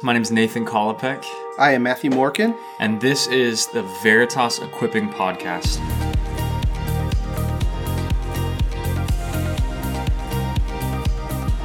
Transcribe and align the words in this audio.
My 0.00 0.12
name 0.12 0.22
is 0.22 0.30
Nathan 0.30 0.64
Kolopek, 0.64 1.24
I 1.58 1.72
am 1.72 1.82
Matthew 1.82 2.08
Morkin. 2.12 2.56
and 2.78 3.00
this 3.00 3.26
is 3.26 3.66
the 3.66 3.82
Veritas 4.00 4.60
Equipping 4.60 5.08
Podcast. 5.08 5.80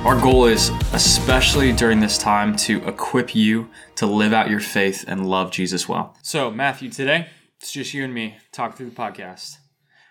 Our 0.04 0.20
goal 0.20 0.46
is, 0.46 0.70
especially 0.94 1.74
during 1.74 2.00
this 2.00 2.18
time, 2.18 2.56
to 2.58 2.84
equip 2.88 3.36
you 3.36 3.70
to 3.98 4.08
live 4.08 4.34
out 4.34 4.50
your 4.50 4.60
faith 4.60 5.06
and 5.08 5.30
love 5.30 5.52
Jesus 5.52 5.88
well. 5.88 6.18
So, 6.24 6.50
Matthew, 6.50 6.90
today 6.90 7.28
it's 7.62 7.72
just 7.72 7.94
you 7.94 8.04
and 8.04 8.16
me 8.16 8.38
talk 8.52 8.76
through 8.76 8.90
the 8.90 8.96
podcast. 8.96 9.58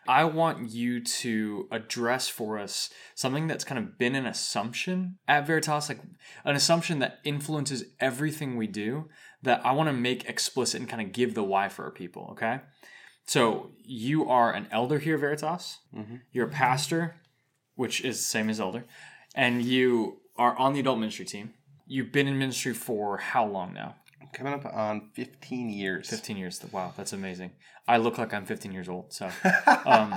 I 0.08 0.24
want 0.24 0.70
you 0.70 1.02
to 1.02 1.68
address 1.70 2.28
for 2.28 2.58
us 2.58 2.90
something 3.14 3.46
that's 3.46 3.64
kind 3.64 3.78
of 3.78 3.98
been 3.98 4.14
an 4.14 4.26
assumption 4.26 5.18
at 5.28 5.46
Veritas, 5.46 5.88
like 5.88 6.00
an 6.44 6.56
assumption 6.56 6.98
that 6.98 7.20
influences 7.24 7.84
everything 8.00 8.56
we 8.56 8.66
do 8.66 9.08
that 9.42 9.64
I 9.64 9.72
want 9.72 9.88
to 9.88 9.92
make 9.92 10.28
explicit 10.28 10.80
and 10.80 10.88
kind 10.88 11.02
of 11.02 11.12
give 11.12 11.34
the 11.34 11.42
why 11.42 11.68
for 11.68 11.84
our 11.84 11.90
people, 11.90 12.28
okay? 12.32 12.60
So 13.26 13.70
you 13.84 14.28
are 14.28 14.52
an 14.52 14.66
elder 14.70 14.98
here 14.98 15.14
at 15.14 15.20
Veritas, 15.20 15.78
mm-hmm. 15.94 16.16
you're 16.32 16.48
a 16.48 16.50
pastor, 16.50 17.16
which 17.76 18.04
is 18.04 18.18
the 18.18 18.24
same 18.24 18.50
as 18.50 18.60
elder, 18.60 18.84
and 19.34 19.62
you 19.62 20.20
are 20.36 20.56
on 20.58 20.72
the 20.72 20.80
adult 20.80 20.98
ministry 20.98 21.24
team. 21.24 21.54
You've 21.86 22.12
been 22.12 22.26
in 22.26 22.38
ministry 22.38 22.74
for 22.74 23.18
how 23.18 23.46
long 23.46 23.72
now? 23.72 23.96
Coming 24.32 24.54
up 24.54 24.64
on 24.64 25.10
15 25.14 25.68
years. 25.68 26.08
15 26.08 26.36
years. 26.36 26.64
Wow, 26.72 26.92
that's 26.96 27.12
amazing. 27.12 27.52
I 27.86 27.98
look 27.98 28.18
like 28.18 28.32
I'm 28.32 28.46
15 28.46 28.72
years 28.72 28.88
old, 28.88 29.12
so. 29.12 29.30
Um, 29.86 30.14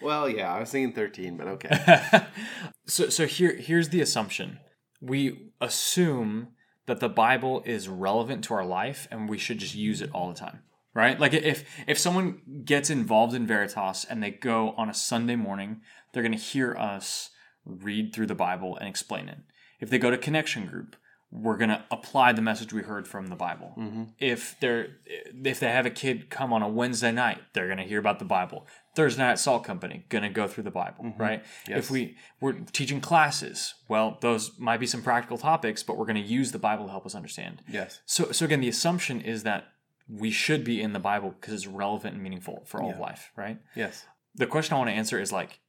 Well, 0.00 0.28
yeah, 0.28 0.52
I 0.52 0.60
was 0.60 0.70
thinking 0.70 0.94
13, 0.94 1.36
but 1.36 1.48
okay. 1.48 2.24
so 2.86 3.08
so 3.08 3.26
here 3.26 3.56
here's 3.56 3.88
the 3.88 4.00
assumption. 4.00 4.58
We 5.00 5.50
assume 5.60 6.48
that 6.86 7.00
the 7.00 7.08
Bible 7.08 7.62
is 7.66 7.88
relevant 7.88 8.44
to 8.44 8.54
our 8.54 8.64
life 8.64 9.08
and 9.10 9.28
we 9.28 9.38
should 9.38 9.58
just 9.58 9.74
use 9.74 10.00
it 10.00 10.10
all 10.12 10.28
the 10.28 10.38
time. 10.38 10.60
Right? 10.94 11.18
Like 11.18 11.34
if 11.34 11.64
if 11.86 11.98
someone 11.98 12.62
gets 12.64 12.90
involved 12.90 13.34
in 13.34 13.46
Veritas 13.46 14.06
and 14.08 14.22
they 14.22 14.30
go 14.30 14.70
on 14.76 14.88
a 14.88 14.94
Sunday 14.94 15.36
morning, 15.36 15.80
they're 16.12 16.22
going 16.22 16.32
to 16.32 16.38
hear 16.38 16.74
us 16.76 17.30
read 17.64 18.14
through 18.14 18.26
the 18.26 18.34
Bible 18.34 18.76
and 18.76 18.88
explain 18.88 19.28
it. 19.28 19.38
If 19.80 19.90
they 19.90 19.98
go 19.98 20.10
to 20.10 20.18
connection 20.18 20.66
group, 20.66 20.96
we're 21.30 21.58
going 21.58 21.68
to 21.68 21.84
apply 21.90 22.32
the 22.32 22.40
message 22.40 22.72
we 22.72 22.82
heard 22.82 23.06
from 23.06 23.26
the 23.26 23.36
Bible. 23.36 23.74
Mm-hmm. 23.76 24.04
If 24.18 24.56
they're 24.60 24.96
if 25.06 25.60
they 25.60 25.68
have 25.68 25.84
a 25.84 25.90
kid 25.90 26.30
come 26.30 26.52
on 26.52 26.62
a 26.62 26.68
Wednesday 26.68 27.12
night, 27.12 27.38
they're 27.52 27.66
going 27.66 27.78
to 27.78 27.84
hear 27.84 27.98
about 27.98 28.18
the 28.18 28.24
Bible. 28.24 28.66
Thursday 28.94 29.22
night 29.22 29.32
at 29.32 29.38
Salt 29.38 29.62
Company, 29.62 30.04
going 30.08 30.22
to 30.22 30.30
go 30.30 30.48
through 30.48 30.64
the 30.64 30.70
Bible, 30.70 31.04
mm-hmm. 31.04 31.20
right? 31.20 31.44
If 31.68 31.90
we 31.90 32.16
we're 32.40 32.54
teaching 32.72 33.00
classes, 33.00 33.74
well, 33.88 34.18
those 34.22 34.58
might 34.58 34.80
be 34.80 34.86
some 34.86 35.02
practical 35.02 35.36
topics, 35.36 35.82
but 35.82 35.98
we're 35.98 36.06
going 36.06 36.22
to 36.22 36.28
use 36.28 36.52
the 36.52 36.58
Bible 36.58 36.86
to 36.86 36.90
help 36.90 37.04
us 37.04 37.14
understand. 37.14 37.62
yes. 37.68 38.00
So 38.06 38.32
so 38.32 38.46
again, 38.46 38.60
the 38.60 38.68
assumption 38.68 39.20
is 39.20 39.42
that 39.42 39.68
we 40.08 40.30
should 40.30 40.64
be 40.64 40.80
in 40.80 40.94
the 40.94 40.98
Bible 40.98 41.34
because 41.38 41.52
it's 41.52 41.66
relevant 41.66 42.14
and 42.14 42.22
meaningful 42.22 42.64
for 42.66 42.82
all 42.82 42.92
of 42.92 42.98
life, 42.98 43.30
right? 43.36 43.58
Yes. 43.74 44.06
the 44.34 44.46
question 44.46 44.74
I 44.74 44.78
want 44.78 44.88
to 44.88 44.94
answer 44.94 45.20
is 45.20 45.32
like, 45.32 45.60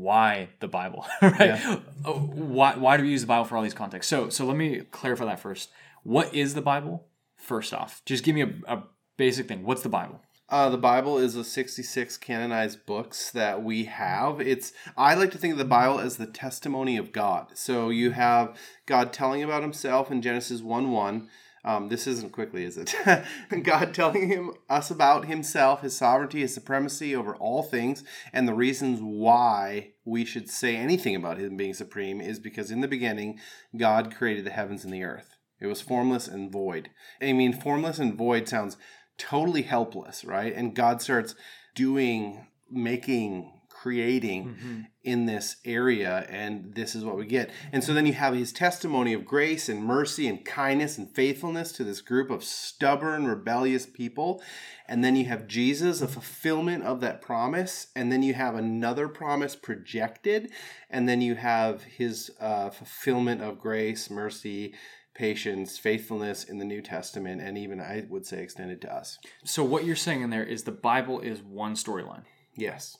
why 0.00 0.48
the 0.60 0.68
Bible, 0.68 1.06
right? 1.22 1.80
Oh, 2.04 2.18
Why 2.18 2.76
why 2.76 2.96
do 2.96 3.02
we 3.02 3.10
use 3.10 3.20
the 3.20 3.26
Bible 3.26 3.44
for 3.44 3.56
all 3.56 3.62
these 3.62 3.74
contexts? 3.74 4.08
So 4.10 4.28
so 4.30 4.46
let 4.46 4.56
me 4.56 4.80
clarify 4.90 5.26
that 5.26 5.40
first. 5.40 5.70
What 6.02 6.34
is 6.34 6.54
the 6.54 6.62
Bible? 6.62 7.06
First 7.36 7.72
off, 7.74 8.02
just 8.04 8.24
give 8.24 8.34
me 8.34 8.42
a, 8.42 8.52
a 8.66 8.82
basic 9.16 9.48
thing. 9.48 9.64
What's 9.64 9.82
the 9.82 9.88
Bible? 9.88 10.20
Uh, 10.48 10.68
the 10.68 10.78
Bible 10.78 11.16
is 11.16 11.34
the 11.34 11.44
66 11.44 12.16
canonized 12.16 12.84
books 12.84 13.30
that 13.30 13.62
we 13.62 13.84
have. 13.84 14.40
It's 14.40 14.72
I 14.96 15.14
like 15.14 15.30
to 15.30 15.38
think 15.38 15.52
of 15.52 15.58
the 15.58 15.64
Bible 15.64 16.00
as 16.00 16.16
the 16.16 16.26
testimony 16.26 16.96
of 16.96 17.12
God. 17.12 17.52
So 17.54 17.88
you 17.90 18.10
have 18.10 18.58
God 18.86 19.12
telling 19.12 19.42
about 19.42 19.62
himself 19.62 20.10
in 20.10 20.22
Genesis 20.22 20.60
1 20.60 20.90
1. 20.90 21.28
Um, 21.64 21.88
this 21.88 22.06
isn't 22.06 22.32
quickly, 22.32 22.64
is 22.64 22.78
it? 22.78 22.94
God 23.64 23.92
telling 23.92 24.28
him 24.28 24.52
us 24.68 24.90
about 24.90 25.26
himself, 25.26 25.82
his 25.82 25.96
sovereignty, 25.96 26.40
his 26.40 26.54
supremacy 26.54 27.14
over 27.14 27.34
all 27.36 27.62
things, 27.62 28.02
and 28.32 28.48
the 28.48 28.54
reasons 28.54 29.00
why 29.02 29.92
we 30.04 30.24
should 30.24 30.48
say 30.48 30.76
anything 30.76 31.14
about 31.14 31.38
him 31.38 31.56
being 31.56 31.74
supreme 31.74 32.20
is 32.20 32.38
because 32.38 32.70
in 32.70 32.80
the 32.80 32.88
beginning, 32.88 33.38
God 33.76 34.14
created 34.14 34.46
the 34.46 34.50
heavens 34.50 34.84
and 34.84 34.92
the 34.92 35.04
earth. 35.04 35.36
It 35.60 35.66
was 35.66 35.82
formless 35.82 36.26
and 36.26 36.50
void. 36.50 36.88
I 37.20 37.34
mean, 37.34 37.52
formless 37.52 37.98
and 37.98 38.16
void 38.16 38.48
sounds 38.48 38.78
totally 39.18 39.62
helpless, 39.62 40.24
right? 40.24 40.54
And 40.54 40.74
God 40.74 41.02
starts 41.02 41.34
doing, 41.74 42.46
making, 42.70 43.52
creating 43.80 44.86
in 45.04 45.24
this 45.24 45.56
area, 45.64 46.26
and 46.28 46.74
this 46.74 46.94
is 46.94 47.02
what 47.02 47.16
we 47.16 47.24
get. 47.24 47.50
And 47.72 47.82
so 47.82 47.94
then 47.94 48.04
you 48.04 48.12
have 48.12 48.34
his 48.34 48.52
testimony 48.52 49.14
of 49.14 49.24
grace 49.24 49.70
and 49.70 49.82
mercy 49.82 50.28
and 50.28 50.44
kindness 50.44 50.98
and 50.98 51.10
faithfulness 51.14 51.72
to 51.72 51.84
this 51.84 52.02
group 52.02 52.30
of 52.30 52.44
stubborn, 52.44 53.26
rebellious 53.26 53.86
people. 53.86 54.42
And 54.86 55.02
then 55.02 55.16
you 55.16 55.24
have 55.26 55.46
Jesus, 55.46 56.02
a 56.02 56.08
fulfillment 56.08 56.84
of 56.84 57.00
that 57.00 57.22
promise. 57.22 57.86
And 57.96 58.12
then 58.12 58.22
you 58.22 58.34
have 58.34 58.54
another 58.54 59.08
promise 59.08 59.56
projected. 59.56 60.50
And 60.90 61.08
then 61.08 61.22
you 61.22 61.36
have 61.36 61.82
his 61.84 62.30
uh, 62.38 62.68
fulfillment 62.68 63.40
of 63.40 63.58
grace, 63.58 64.10
mercy, 64.10 64.74
patience, 65.14 65.78
faithfulness 65.78 66.44
in 66.44 66.58
the 66.58 66.64
New 66.64 66.82
Testament, 66.82 67.40
and 67.40 67.58
even 67.58 67.80
I 67.80 68.06
would 68.08 68.26
say 68.26 68.42
extended 68.42 68.80
to 68.82 68.94
us. 68.94 69.18
So 69.44 69.64
what 69.64 69.84
you're 69.84 69.96
saying 69.96 70.22
in 70.22 70.30
there 70.30 70.44
is 70.44 70.64
the 70.64 70.72
Bible 70.72 71.20
is 71.20 71.42
one 71.42 71.74
storyline, 71.74 72.22
Yes. 72.56 72.96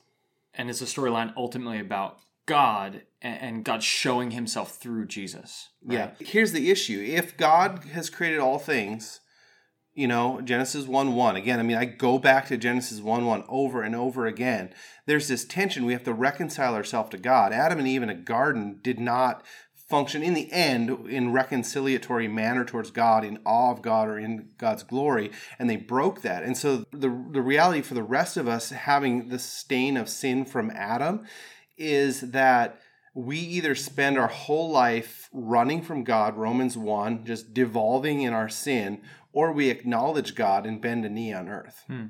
And 0.55 0.71
it's 0.71 0.81
a 0.81 0.87
storyline 0.87 1.33
ultimately 1.37 1.81
about 1.81 2.19
God 2.47 3.03
and, 3.22 3.65
God 3.65 3.83
showing 3.83 4.33
Himself 4.33 4.77
through 4.77 5.06
Jesus. 5.06 5.69
right? 5.84 6.15
Yeah. 6.19 6.27
Here's 6.27 6.53
the 6.53 6.71
issue. 6.71 7.05
If 7.06 7.37
God 7.37 7.84
has 7.93 8.11
created 8.11 8.41
all 8.41 8.59
things, 8.59 9.21
you 9.94 10.09
know, 10.09 10.41
Genesis 10.41 10.87
1 10.87 11.15
1, 11.15 11.37
again, 11.37 11.60
I 11.60 11.62
mean, 11.62 11.77
I 11.77 11.84
go 11.84 12.19
back 12.19 12.47
to 12.49 12.56
Genesis 12.56 13.00
1 13.00 13.27
1 13.27 13.44
over 13.49 13.83
and 13.83 13.94
over 13.94 14.27
again. 14.27 14.72
There's 15.06 15.28
this 15.28 15.44
tension. 15.44 15.84
We 15.84 15.93
have 15.93 16.05
to 16.05 16.15
reconcile 16.15 16.75
ourselves 16.75 17.10
to 17.10 17.19
God. 17.19 17.53
Adam 17.53 17.78
and 17.78 17.87
Eve 17.87 18.03
in 18.03 18.10
a 18.10 18.15
garden 18.15 18.81
did 18.83 18.99
not 18.99 19.44
function 19.91 20.23
in 20.23 20.34
the 20.34 20.51
end 20.53 20.89
in 21.09 21.33
reconciliatory 21.33 22.31
manner 22.31 22.65
towards 22.65 22.93
God, 22.93 23.25
in 23.25 23.41
awe 23.45 23.73
of 23.73 23.83
God 23.83 24.09
or 24.09 24.19
in 24.19 24.51
God's 24.56 24.84
glory, 24.84 25.33
and 25.59 25.69
they 25.69 25.77
broke 25.77 26.23
that. 26.23 26.45
And 26.45 26.56
so 26.56 26.84
the 26.93 27.09
the 27.31 27.43
reality 27.43 27.83
for 27.83 27.95
the 27.95 28.05
rest 28.05 28.37
of 28.37 28.47
us 28.49 28.71
having 28.71 29.28
the 29.28 29.39
stain 29.39 29.97
of 29.97 30.09
sin 30.09 30.45
from 30.45 30.71
Adam 30.71 31.27
is 31.77 32.21
that 32.21 32.81
we 33.12 33.39
either 33.39 33.75
spend 33.75 34.17
our 34.17 34.28
whole 34.28 34.71
life 34.71 35.28
running 35.33 35.83
from 35.83 36.05
God, 36.05 36.37
Romans 36.37 36.78
1, 36.78 37.25
just 37.25 37.53
devolving 37.53 38.21
in 38.21 38.33
our 38.33 38.49
sin, 38.49 39.03
or 39.33 39.53
we 39.53 39.69
acknowledge 39.69 40.37
God 40.37 40.65
and 40.65 40.81
bend 40.81 41.05
a 41.05 41.09
knee 41.09 41.33
on 41.33 41.49
earth. 41.49 41.83
Hmm. 41.89 42.07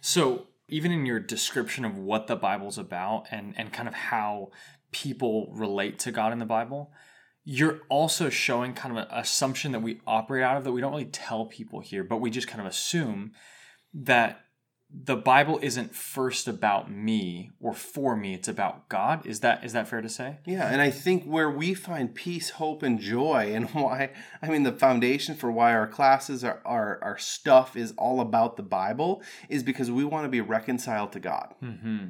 So 0.00 0.48
even 0.68 0.90
in 0.90 1.06
your 1.06 1.20
description 1.20 1.84
of 1.84 1.96
what 1.96 2.26
the 2.26 2.34
Bible's 2.34 2.78
about 2.78 3.26
and 3.30 3.54
and 3.56 3.72
kind 3.72 3.86
of 3.86 3.94
how 3.94 4.50
people 4.90 5.52
relate 5.54 6.00
to 6.00 6.10
God 6.10 6.32
in 6.32 6.40
the 6.40 6.44
Bible, 6.44 6.90
you're 7.44 7.80
also 7.88 8.28
showing 8.28 8.74
kind 8.74 8.96
of 8.96 9.04
an 9.04 9.08
assumption 9.10 9.72
that 9.72 9.80
we 9.80 10.00
operate 10.06 10.42
out 10.42 10.56
of 10.56 10.64
that 10.64 10.72
we 10.72 10.80
don't 10.80 10.92
really 10.92 11.04
tell 11.06 11.46
people 11.46 11.80
here, 11.80 12.04
but 12.04 12.18
we 12.18 12.30
just 12.30 12.48
kind 12.48 12.60
of 12.60 12.66
assume 12.66 13.32
that 13.94 14.44
the 14.92 15.16
Bible 15.16 15.58
isn't 15.62 15.94
first 15.94 16.48
about 16.48 16.90
me 16.90 17.52
or 17.60 17.72
for 17.72 18.16
me, 18.16 18.34
it's 18.34 18.48
about 18.48 18.88
God. 18.88 19.24
Is 19.24 19.40
that 19.40 19.64
is 19.64 19.72
that 19.72 19.86
fair 19.86 20.00
to 20.00 20.08
say? 20.08 20.38
Yeah, 20.44 20.68
and 20.68 20.80
I 20.80 20.90
think 20.90 21.24
where 21.24 21.48
we 21.48 21.74
find 21.74 22.14
peace, 22.14 22.50
hope, 22.50 22.82
and 22.82 22.98
joy, 22.98 23.52
and 23.54 23.70
why, 23.70 24.10
I 24.42 24.48
mean, 24.48 24.64
the 24.64 24.72
foundation 24.72 25.36
for 25.36 25.50
why 25.50 25.72
our 25.74 25.86
classes, 25.86 26.42
our, 26.42 26.60
our, 26.64 26.98
our 27.02 27.18
stuff 27.18 27.76
is 27.76 27.94
all 27.96 28.20
about 28.20 28.56
the 28.56 28.62
Bible 28.64 29.22
is 29.48 29.62
because 29.62 29.90
we 29.90 30.04
want 30.04 30.24
to 30.24 30.28
be 30.28 30.40
reconciled 30.40 31.12
to 31.12 31.20
God. 31.20 31.54
Mm-hmm. 31.62 32.08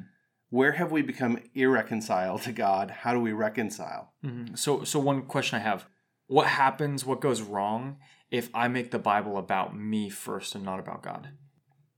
Where 0.51 0.73
have 0.73 0.91
we 0.91 1.01
become 1.01 1.39
irreconciled 1.55 2.41
to 2.43 2.51
God? 2.51 2.91
How 2.91 3.13
do 3.13 3.19
we 3.19 3.31
reconcile? 3.31 4.13
Mm-hmm. 4.23 4.55
So 4.55 4.83
so 4.83 4.99
one 4.99 5.23
question 5.23 5.57
I 5.57 5.61
have: 5.61 5.87
What 6.27 6.45
happens? 6.45 7.05
What 7.05 7.21
goes 7.21 7.41
wrong 7.41 7.97
if 8.29 8.49
I 8.53 8.67
make 8.67 8.91
the 8.91 8.99
Bible 8.99 9.37
about 9.37 9.75
me 9.75 10.09
first 10.09 10.53
and 10.53 10.63
not 10.63 10.79
about 10.79 11.03
God? 11.03 11.29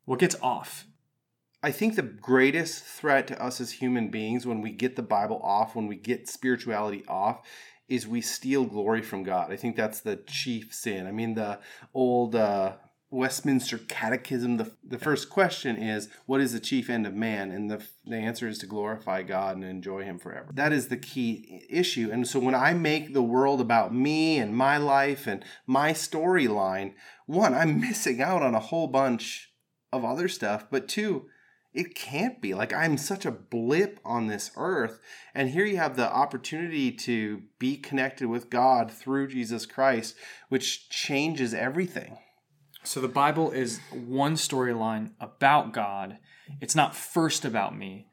What 0.06 0.19
gets 0.19 0.36
off? 0.42 0.86
I 1.63 1.72
think 1.72 1.95
the 1.95 2.04
greatest 2.04 2.83
threat 2.83 3.25
to 3.28 3.42
us 3.42 3.60
as 3.60 3.72
human 3.72 4.10
beings 4.10 4.45
when 4.45 4.62
we 4.62 4.72
get 4.72 4.98
the 4.98 5.01
Bible 5.01 5.39
off, 5.44 5.75
when 5.75 5.88
we 5.88 5.95
get 5.95 6.30
spirituality 6.30 7.04
off, 7.07 7.42
is 7.88 8.07
we 8.07 8.22
steal 8.22 8.66
glory 8.66 9.01
from 9.01 9.24
God. 9.24 9.51
I 9.51 9.56
think 9.56 9.75
that's 9.75 10.01
the 10.01 10.18
chief 10.18 10.74
sin. 10.74 11.07
I 11.07 11.12
mean, 11.12 11.33
the 11.33 11.60
old 11.94 12.36
uh, 12.36 12.74
Westminster 13.13 13.77
Catechism, 13.77 14.57
the, 14.57 14.71
the 14.83 14.98
first 14.98 15.30
question 15.30 15.77
is, 15.77 16.10
What 16.25 16.42
is 16.42 16.51
the 16.51 16.60
chief 16.60 16.89
end 16.89 17.06
of 17.06 17.13
man? 17.13 17.51
And 17.51 17.69
the, 17.69 17.86
the 18.06 18.15
answer 18.15 18.48
is 18.48 18.57
to 18.60 18.65
glorify 18.65 19.21
God 19.21 19.56
and 19.56 19.63
enjoy 19.63 20.04
Him 20.04 20.18
forever. 20.18 20.50
That 20.51 20.74
is 20.74 20.88
the 20.88 20.98
key 20.98 21.62
issue. 21.69 22.10
And 22.12 22.27
so 22.27 22.39
when 22.39 22.56
I 22.56 22.74
make 22.74 23.13
the 23.13 23.21
world 23.21 23.62
about 23.62 23.94
me 23.94 24.39
and 24.39 24.57
my 24.57 24.77
life 24.77 25.27
and 25.27 25.45
my 25.68 25.94
storyline, 25.94 26.95
one, 27.27 27.54
I'm 27.54 27.80
missing 27.80 28.19
out 28.19 28.42
on 28.42 28.56
a 28.56 28.60
whole 28.60 28.88
bunch 28.88 29.51
of 29.92 30.04
other 30.04 30.27
stuff, 30.27 30.66
but 30.71 30.88
two, 30.88 31.27
it 31.71 31.94
can't 31.94 32.42
be. 32.42 32.56
Like 32.56 32.74
I'm 32.74 32.98
such 32.98 33.27
a 33.27 33.31
blip 33.31 34.00
on 34.04 34.25
this 34.25 34.50
earth. 34.57 35.00
And 35.36 35.50
here 35.50 35.66
you 35.66 35.77
have 35.77 35.95
the 35.95 36.12
opportunity 36.12 36.92
to 36.92 37.44
be 37.59 37.77
connected 37.77 38.27
with 38.27 38.50
God 38.50 38.92
through 38.92 39.27
Jesus 39.27 39.68
Christ, 39.68 40.16
which 40.50 40.89
changes 40.89 41.54
everything. 41.54 42.18
So 42.83 43.00
the 43.00 43.07
Bible 43.07 43.51
is 43.51 43.80
one 43.91 44.35
storyline 44.35 45.12
about 45.19 45.74
God. 45.74 46.18
It's 46.62 46.75
not 46.75 46.95
first 46.95 47.45
about 47.45 47.77
me. 47.77 48.07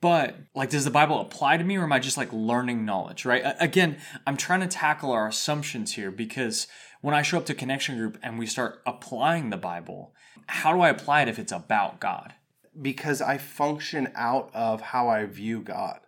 But 0.00 0.36
like 0.54 0.70
does 0.70 0.84
the 0.84 0.90
Bible 0.90 1.20
apply 1.20 1.56
to 1.56 1.64
me 1.64 1.76
or 1.76 1.84
am 1.84 1.92
I 1.92 1.98
just 1.98 2.18
like 2.18 2.32
learning 2.32 2.84
knowledge, 2.84 3.24
right? 3.24 3.42
Again, 3.58 3.96
I'm 4.26 4.36
trying 4.36 4.60
to 4.60 4.66
tackle 4.66 5.12
our 5.12 5.26
assumptions 5.26 5.92
here 5.92 6.10
because 6.10 6.66
when 7.00 7.14
I 7.14 7.22
show 7.22 7.38
up 7.38 7.46
to 7.46 7.54
connection 7.54 7.96
group 7.96 8.18
and 8.22 8.38
we 8.38 8.46
start 8.46 8.82
applying 8.86 9.48
the 9.48 9.56
Bible, 9.56 10.14
how 10.46 10.74
do 10.74 10.80
I 10.82 10.90
apply 10.90 11.22
it 11.22 11.28
if 11.28 11.38
it's 11.38 11.52
about 11.52 12.00
God? 12.00 12.34
because 12.80 13.22
I 13.22 13.38
function 13.38 14.10
out 14.14 14.50
of 14.54 14.80
how 14.80 15.08
I 15.08 15.24
view 15.26 15.60
God. 15.60 16.00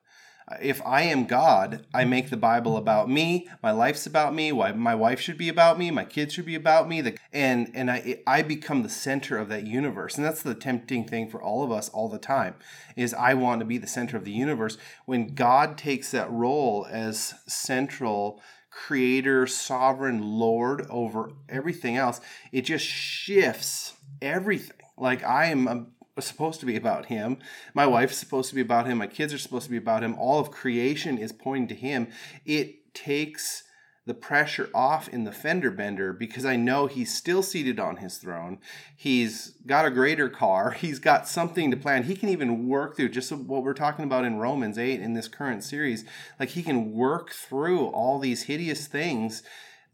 If 0.63 0.81
I 0.87 1.03
am 1.03 1.27
God, 1.27 1.87
I 1.93 2.05
make 2.05 2.31
the 2.31 2.37
Bible 2.37 2.77
about 2.77 3.11
me. 3.11 3.49
My 3.65 3.73
life's 3.73 4.07
about 4.07 4.33
me. 4.33 4.53
My 4.53 4.95
wife 4.95 5.21
should 5.21 5.39
be 5.39 5.49
about 5.49 5.77
me. 5.77 5.91
My 5.91 6.05
kids 6.05 6.35
should 6.35 6.47
be 6.47 6.55
about 6.55 6.89
me. 6.89 7.15
And 7.33 7.71
and 7.75 7.91
I 7.91 8.21
I 8.29 8.43
become 8.43 8.85
the 8.85 8.89
center 8.89 9.39
of 9.39 9.49
that 9.49 9.67
universe. 9.67 10.17
And 10.17 10.25
that's 10.25 10.43
the 10.43 10.55
tempting 10.55 11.09
thing 11.09 11.29
for 11.29 11.43
all 11.43 11.65
of 11.65 11.73
us 11.73 11.89
all 11.89 12.09
the 12.09 12.19
time. 12.19 12.55
Is 12.95 13.13
I 13.13 13.35
want 13.35 13.59
to 13.59 13.67
be 13.67 13.79
the 13.79 13.89
center 13.89 14.17
of 14.17 14.25
the 14.25 14.31
universe. 14.31 14.79
When 15.05 15.35
God 15.35 15.77
takes 15.77 16.13
that 16.13 16.31
role 16.31 16.87
as 16.89 17.35
central 17.49 18.41
creator, 18.71 19.49
sovereign 19.49 20.23
Lord 20.23 20.87
over 20.91 21.33
everything 21.49 21.97
else, 21.97 22.21
it 22.53 22.63
just 22.63 22.85
shifts 22.85 23.95
everything. 24.23 24.77
Like 24.97 25.25
I 25.25 25.47
am 25.47 25.89
supposed 26.25 26.61
to 26.61 26.67
be 26.67 26.77
about 26.77 27.07
him. 27.07 27.39
My 27.75 27.87
wife's 27.87 28.17
supposed 28.17 28.49
to 28.49 28.55
be 28.55 28.63
about 28.63 28.87
him. 28.87 28.99
My 28.99 29.07
kids 29.07 29.35
are 29.35 29.39
supposed 29.39 29.65
to 29.65 29.71
be 29.71 29.77
about 29.77 30.03
him. 30.03 30.19
All 30.19 30.41
of 30.41 30.51
creation 30.51 31.19
is 31.19 31.33
pointing 31.33 31.69
to 31.69 31.75
him. 31.75 32.09
It 32.45 32.95
takes 32.95 33.65
the 34.07 34.15
pressure 34.15 34.71
off 34.73 35.09
in 35.09 35.25
the 35.25 35.33
fender 35.33 35.71
bender 35.71 36.13
because 36.13 36.45
I 36.45 36.55
know 36.55 36.87
he's 36.87 37.13
still 37.13 37.43
seated 37.43 37.81
on 37.81 37.97
his 37.97 38.19
throne. 38.19 38.59
He's 38.97 39.55
got 39.67 39.85
a 39.85 39.91
greater 39.91 40.29
car. 40.29 40.71
He's 40.87 41.01
got 41.01 41.29
something 41.29 41.71
to 41.73 41.77
plan. 41.77 42.05
He 42.05 42.15
can 42.15 42.29
even 42.29 42.69
work 42.69 42.97
through 42.97 43.09
just 43.09 43.33
what 43.33 43.65
we're 43.65 43.75
talking 43.75 44.05
about 44.05 44.25
in 44.25 44.39
Romans 44.39 44.79
8 44.79 45.01
in 45.01 45.15
this 45.15 45.27
current 45.27 45.65
series. 45.65 46.05
Like 46.39 46.51
he 46.51 46.63
can 46.63 46.93
work 46.93 47.33
through 47.33 47.87
all 47.87 48.21
these 48.21 48.45
hideous 48.45 48.87
things 48.87 49.43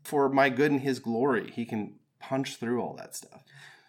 for 0.04 0.28
my 0.28 0.50
good 0.50 0.70
and 0.70 0.82
his 0.82 0.98
glory. 0.98 1.50
He 1.50 1.64
can 1.64 1.94
punch 2.20 2.56
through 2.56 2.82
all 2.82 2.94
that 2.96 3.16
stuff. 3.16 3.42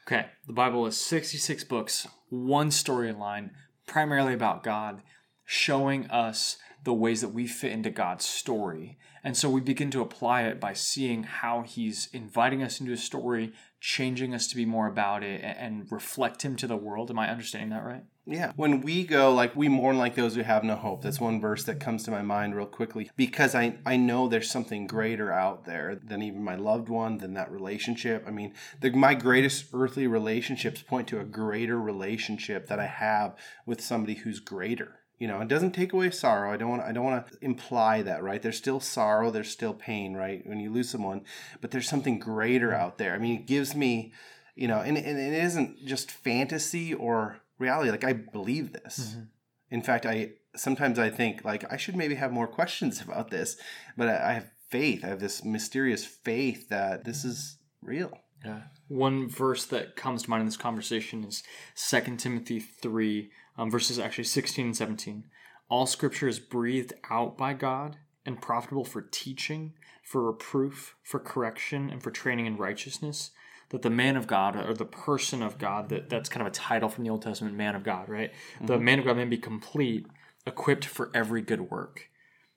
Okay, 0.08 0.26
the 0.48 0.54
Bible 0.54 0.86
is 0.86 0.98
66 0.98 1.64
books, 1.66 2.08
one 2.34 2.70
storyline, 2.70 3.52
primarily 3.86 4.34
about 4.34 4.64
God, 4.64 5.04
showing 5.46 6.10
us 6.10 6.58
the 6.84 6.94
ways 6.94 7.22
that 7.22 7.30
we 7.30 7.48
fit 7.48 7.72
into 7.72 7.90
God's 7.90 8.26
story. 8.26 8.98
And 9.24 9.38
so 9.38 9.50
we 9.50 9.62
begin 9.62 9.92
to 9.92 10.02
apply 10.02 10.44
it 10.44 10.60
by 10.60 10.74
seeing 10.74 11.24
how 11.24 11.62
He's 11.62 12.10
inviting 12.12 12.64
us 12.64 12.80
into 12.80 12.92
a 12.92 12.98
story, 12.98 13.54
changing 13.84 14.34
us 14.34 14.48
to 14.48 14.56
be 14.56 14.66
more 14.66 14.88
about 14.88 15.24
it, 15.24 15.42
and 15.44 15.92
reflect 15.92 16.42
Him 16.42 16.56
to 16.56 16.68
the 16.68 16.78
world. 16.78 17.12
Am 17.12 17.20
I 17.20 17.30
understanding 17.30 17.72
that 17.72 17.84
right? 17.84 18.06
Yeah. 18.26 18.54
When 18.56 18.80
we 18.80 19.04
go, 19.04 19.34
like, 19.34 19.58
we 19.58 19.68
mourn 19.68 19.98
like 19.98 20.16
those 20.16 20.36
who 20.36 20.42
have 20.42 20.64
no 20.64 20.78
hope. 20.78 21.02
That's 21.02 21.20
one 21.20 21.42
verse 21.42 21.66
that 21.66 21.82
comes 21.82 22.04
to 22.04 22.12
my 22.12 22.22
mind 22.22 22.56
real 22.56 22.66
quickly 22.66 23.12
because 23.18 23.54
I, 23.54 23.76
I 23.86 23.98
know 23.98 24.30
there's 24.30 24.50
something 24.50 24.88
greater 24.88 25.34
out 25.34 25.66
there 25.66 26.00
than 26.02 26.22
even 26.22 26.42
my 26.42 26.56
loved 26.56 26.88
one, 26.88 27.18
than 27.18 27.34
that 27.34 27.52
relationship. 27.52 28.24
I 28.26 28.32
mean, 28.32 28.54
the, 28.80 28.92
my 28.92 29.16
greatest 29.16 29.66
earthly 29.74 30.08
relationships 30.08 30.82
point 30.82 31.10
to 31.10 31.20
a 31.20 31.26
greater 31.26 31.78
relationship 31.78 32.68
that 32.68 32.80
I 32.80 32.86
have 32.86 33.36
with 33.66 33.82
somebody 33.82 34.14
who's 34.14 34.40
greater 34.40 35.00
you 35.24 35.30
know 35.30 35.40
it 35.40 35.48
doesn't 35.48 35.72
take 35.72 35.94
away 35.94 36.12
sorrow. 36.12 36.52
I 36.52 36.58
don't 36.58 36.70
want 36.70 36.82
i 36.82 36.92
don't 36.92 37.06
want 37.06 37.26
to 37.28 37.38
imply 37.42 38.02
that 38.02 38.22
right? 38.24 38.42
There's 38.42 38.58
still 38.58 38.82
sorrow 38.82 39.32
there's 39.32 39.50
still 39.50 39.74
pain 39.74 40.16
right 40.16 40.46
when 40.46 40.60
you 40.60 40.70
lose 40.70 40.90
someone 40.90 41.22
but 41.62 41.72
there's 41.72 41.88
something 41.88 42.20
greater 42.20 42.74
out 42.74 42.98
there. 42.98 43.14
I 43.14 43.20
mean 43.20 43.40
it 43.40 43.48
gives 43.48 43.74
me 43.74 44.12
you 44.54 44.68
know 44.68 44.80
and, 44.80 44.98
and 44.98 45.18
it 45.18 45.34
isn't 45.46 45.86
just 45.86 46.12
fantasy 46.12 46.94
or 46.94 47.38
reality 47.58 47.90
like 47.90 48.04
i 48.04 48.12
believe 48.12 48.74
this. 48.74 48.96
Mm-hmm. 49.00 49.24
in 49.72 49.82
fact 49.82 50.06
i 50.06 50.32
sometimes 50.58 51.00
i 51.00 51.10
think 51.10 51.46
like 51.46 51.64
i 51.72 51.78
should 51.78 51.96
maybe 51.96 52.16
have 52.16 52.34
more 52.34 52.48
questions 52.60 53.02
about 53.02 53.32
this 53.32 53.56
but 53.96 54.10
I, 54.10 54.32
I 54.32 54.34
have 54.34 54.50
faith 54.70 55.06
i 55.06 55.08
have 55.08 55.22
this 55.22 55.46
mysterious 55.46 56.04
faith 56.04 56.68
that 56.68 57.06
this 57.06 57.24
is 57.24 57.58
real. 57.82 58.12
Yeah. 58.46 58.64
One 58.90 59.30
verse 59.30 59.66
that 59.68 59.96
comes 59.96 60.24
to 60.24 60.30
mind 60.30 60.42
in 60.42 60.48
this 60.48 60.58
conversation 60.58 61.24
is 61.24 61.44
2 61.76 62.18
timothy 62.18 62.60
3 62.60 63.32
um, 63.58 63.70
verses 63.70 64.00
actually 64.00 64.24
16 64.26 64.66
and 64.66 64.78
17. 64.78 65.26
All 65.70 65.86
scripture 65.86 66.28
is 66.28 66.40
breathed 66.40 66.94
out 67.10 67.38
by 67.38 67.54
God 67.54 67.98
and 68.26 68.42
profitable 68.42 68.86
for 68.86 69.02
teaching, 69.02 69.74
for 70.04 70.24
reproof, 70.24 70.96
for 71.04 71.20
correction, 71.20 71.90
and 71.90 72.02
for 72.02 72.12
training 72.12 72.46
in 72.46 72.58
righteousness. 72.58 73.32
That 73.70 73.82
the 73.82 73.90
man 73.90 74.16
of 74.16 74.28
God 74.28 74.56
or 74.56 74.74
the 74.74 74.86
person 74.86 75.42
of 75.42 75.58
God, 75.58 75.90
that, 75.90 76.10
that's 76.10 76.30
kind 76.30 76.46
of 76.46 76.52
a 76.52 76.56
title 76.56 76.90
from 76.90 77.04
the 77.04 77.10
Old 77.10 77.24
Testament, 77.24 77.56
man 77.56 77.76
of 77.76 77.84
God, 77.84 78.08
right? 78.08 78.32
Mm-hmm. 78.56 78.66
The 78.68 78.80
man 78.80 79.00
of 79.00 79.06
God 79.06 79.18
may 79.18 79.26
be 79.26 79.38
complete, 79.38 80.06
equipped 80.46 80.86
for 80.86 81.10
every 81.14 81.42
good 81.42 81.72
work. 81.72 82.10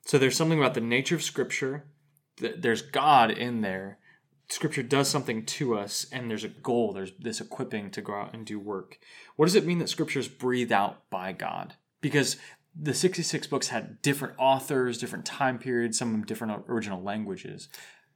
So 0.05 0.19
there's 0.19 0.37
something 0.37 0.59
about 0.59 0.75
the 0.75 0.81
nature 0.81 1.15
of 1.15 1.23
Scripture, 1.23 1.87
that 2.41 2.63
there's 2.63 2.83
God 2.83 3.31
in 3.31 3.63
there, 3.63 3.99
scripture 4.49 4.83
does 4.83 5.09
something 5.09 5.45
to 5.45 5.77
us 5.77 6.07
and 6.13 6.31
there's 6.31 6.45
a 6.45 6.49
goal 6.49 6.93
there's 6.93 7.13
this 7.19 7.41
equipping 7.41 7.91
to 7.91 8.01
go 8.01 8.15
out 8.15 8.35
and 8.35 8.47
do 8.47 8.59
work. 8.59 8.99
What 9.37 9.47
does 9.47 9.55
it 9.55 9.67
mean 9.67 9.79
that 9.79 9.89
scripture 9.89 10.21
is 10.21 10.29
breathed 10.29 10.73
out 10.73 11.09
by 11.11 11.33
god? 11.33 11.75
Because 12.01 12.37
the 12.79 12.95
66 12.95 13.47
books 13.47 13.69
had 13.69 14.03
different 14.03 14.35
authors 14.39 14.99
different 14.99 15.25
time 15.25 15.59
periods 15.59 15.99
some 15.99 16.09
of 16.09 16.13
them 16.13 16.25
different 16.25 16.65
original 16.69 17.03
languages. 17.03 17.69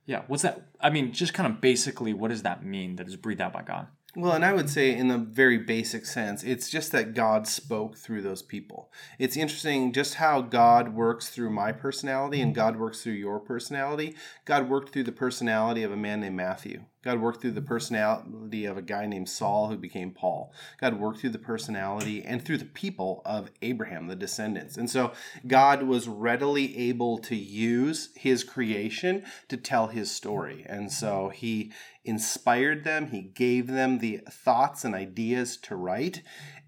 Yeah 0.06 0.22
what's 0.26 0.42
that 0.42 0.68
i 0.80 0.90
mean 0.90 1.12
just 1.12 1.34
kind 1.34 1.52
of 1.52 1.60
basically 1.60 2.12
what 2.12 2.28
does 2.28 2.42
that 2.42 2.64
mean 2.64 2.96
that 2.96 3.06
is 3.06 3.16
breathed 3.16 3.40
out 3.40 3.52
by 3.52 3.62
god 3.62 3.88
well, 4.16 4.32
and 4.32 4.44
I 4.44 4.52
would 4.52 4.68
say, 4.68 4.94
in 4.94 5.10
a 5.10 5.18
very 5.18 5.56
basic 5.58 6.04
sense, 6.04 6.42
it's 6.42 6.68
just 6.68 6.90
that 6.92 7.14
God 7.14 7.46
spoke 7.46 7.96
through 7.96 8.22
those 8.22 8.42
people. 8.42 8.90
It's 9.20 9.36
interesting 9.36 9.92
just 9.92 10.14
how 10.14 10.40
God 10.40 10.94
works 10.94 11.28
through 11.28 11.50
my 11.50 11.70
personality 11.70 12.40
and 12.40 12.50
mm-hmm. 12.50 12.60
God 12.60 12.76
works 12.76 13.02
through 13.02 13.12
your 13.12 13.38
personality. 13.38 14.16
God 14.44 14.68
worked 14.68 14.92
through 14.92 15.04
the 15.04 15.12
personality 15.12 15.84
of 15.84 15.92
a 15.92 15.96
man 15.96 16.20
named 16.20 16.36
Matthew. 16.36 16.84
God 17.02 17.20
worked 17.20 17.40
through 17.40 17.52
the 17.52 17.62
personality 17.62 18.66
of 18.66 18.76
a 18.76 18.82
guy 18.82 19.06
named 19.06 19.28
Saul 19.28 19.68
who 19.68 19.76
became 19.76 20.10
Paul. 20.10 20.52
God 20.78 21.00
worked 21.00 21.20
through 21.20 21.30
the 21.30 21.38
personality 21.38 22.22
and 22.22 22.44
through 22.44 22.58
the 22.58 22.64
people 22.64 23.22
of 23.24 23.50
Abraham, 23.62 24.06
the 24.06 24.16
descendants. 24.16 24.76
And 24.76 24.90
so 24.90 25.12
God 25.46 25.84
was 25.84 26.08
readily 26.08 26.76
able 26.76 27.18
to 27.18 27.36
use 27.36 28.10
his 28.14 28.44
creation 28.44 29.24
to 29.48 29.56
tell 29.56 29.88
his 29.88 30.10
story. 30.10 30.64
And 30.68 30.92
so 30.92 31.30
he 31.30 31.72
inspired 32.04 32.84
them, 32.84 33.08
he 33.08 33.22
gave 33.22 33.66
them 33.66 33.98
the 33.98 34.20
thoughts 34.28 34.84
and 34.84 34.94
ideas 34.94 35.56
to 35.58 35.76
write, 35.76 36.22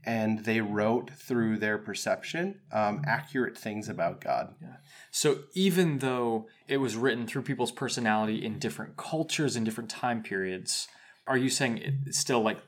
and 0.05 0.45
they 0.45 0.61
wrote 0.61 1.11
through 1.11 1.59
their 1.59 1.79
perception 1.79 2.61
um, 2.73 3.03
accurate 3.07 3.57
things 3.57 3.89
about 3.89 4.21
God. 4.21 4.55
Yeah. 4.61 4.77
So 5.11 5.41
even 5.55 5.99
though 5.99 6.49
it 6.69 6.79
was 6.79 6.97
written 6.97 7.27
through 7.27 7.43
people's 7.43 7.73
personality 7.73 8.45
in 8.45 8.59
different 8.59 8.97
cultures 8.97 9.57
and 9.57 9.65
different 9.65 9.91
time 9.91 10.23
periods, 10.23 10.89
are 11.27 11.37
you 11.37 11.51
saying 11.51 12.01
it's 12.07 12.19
still 12.19 12.41
like 12.41 12.59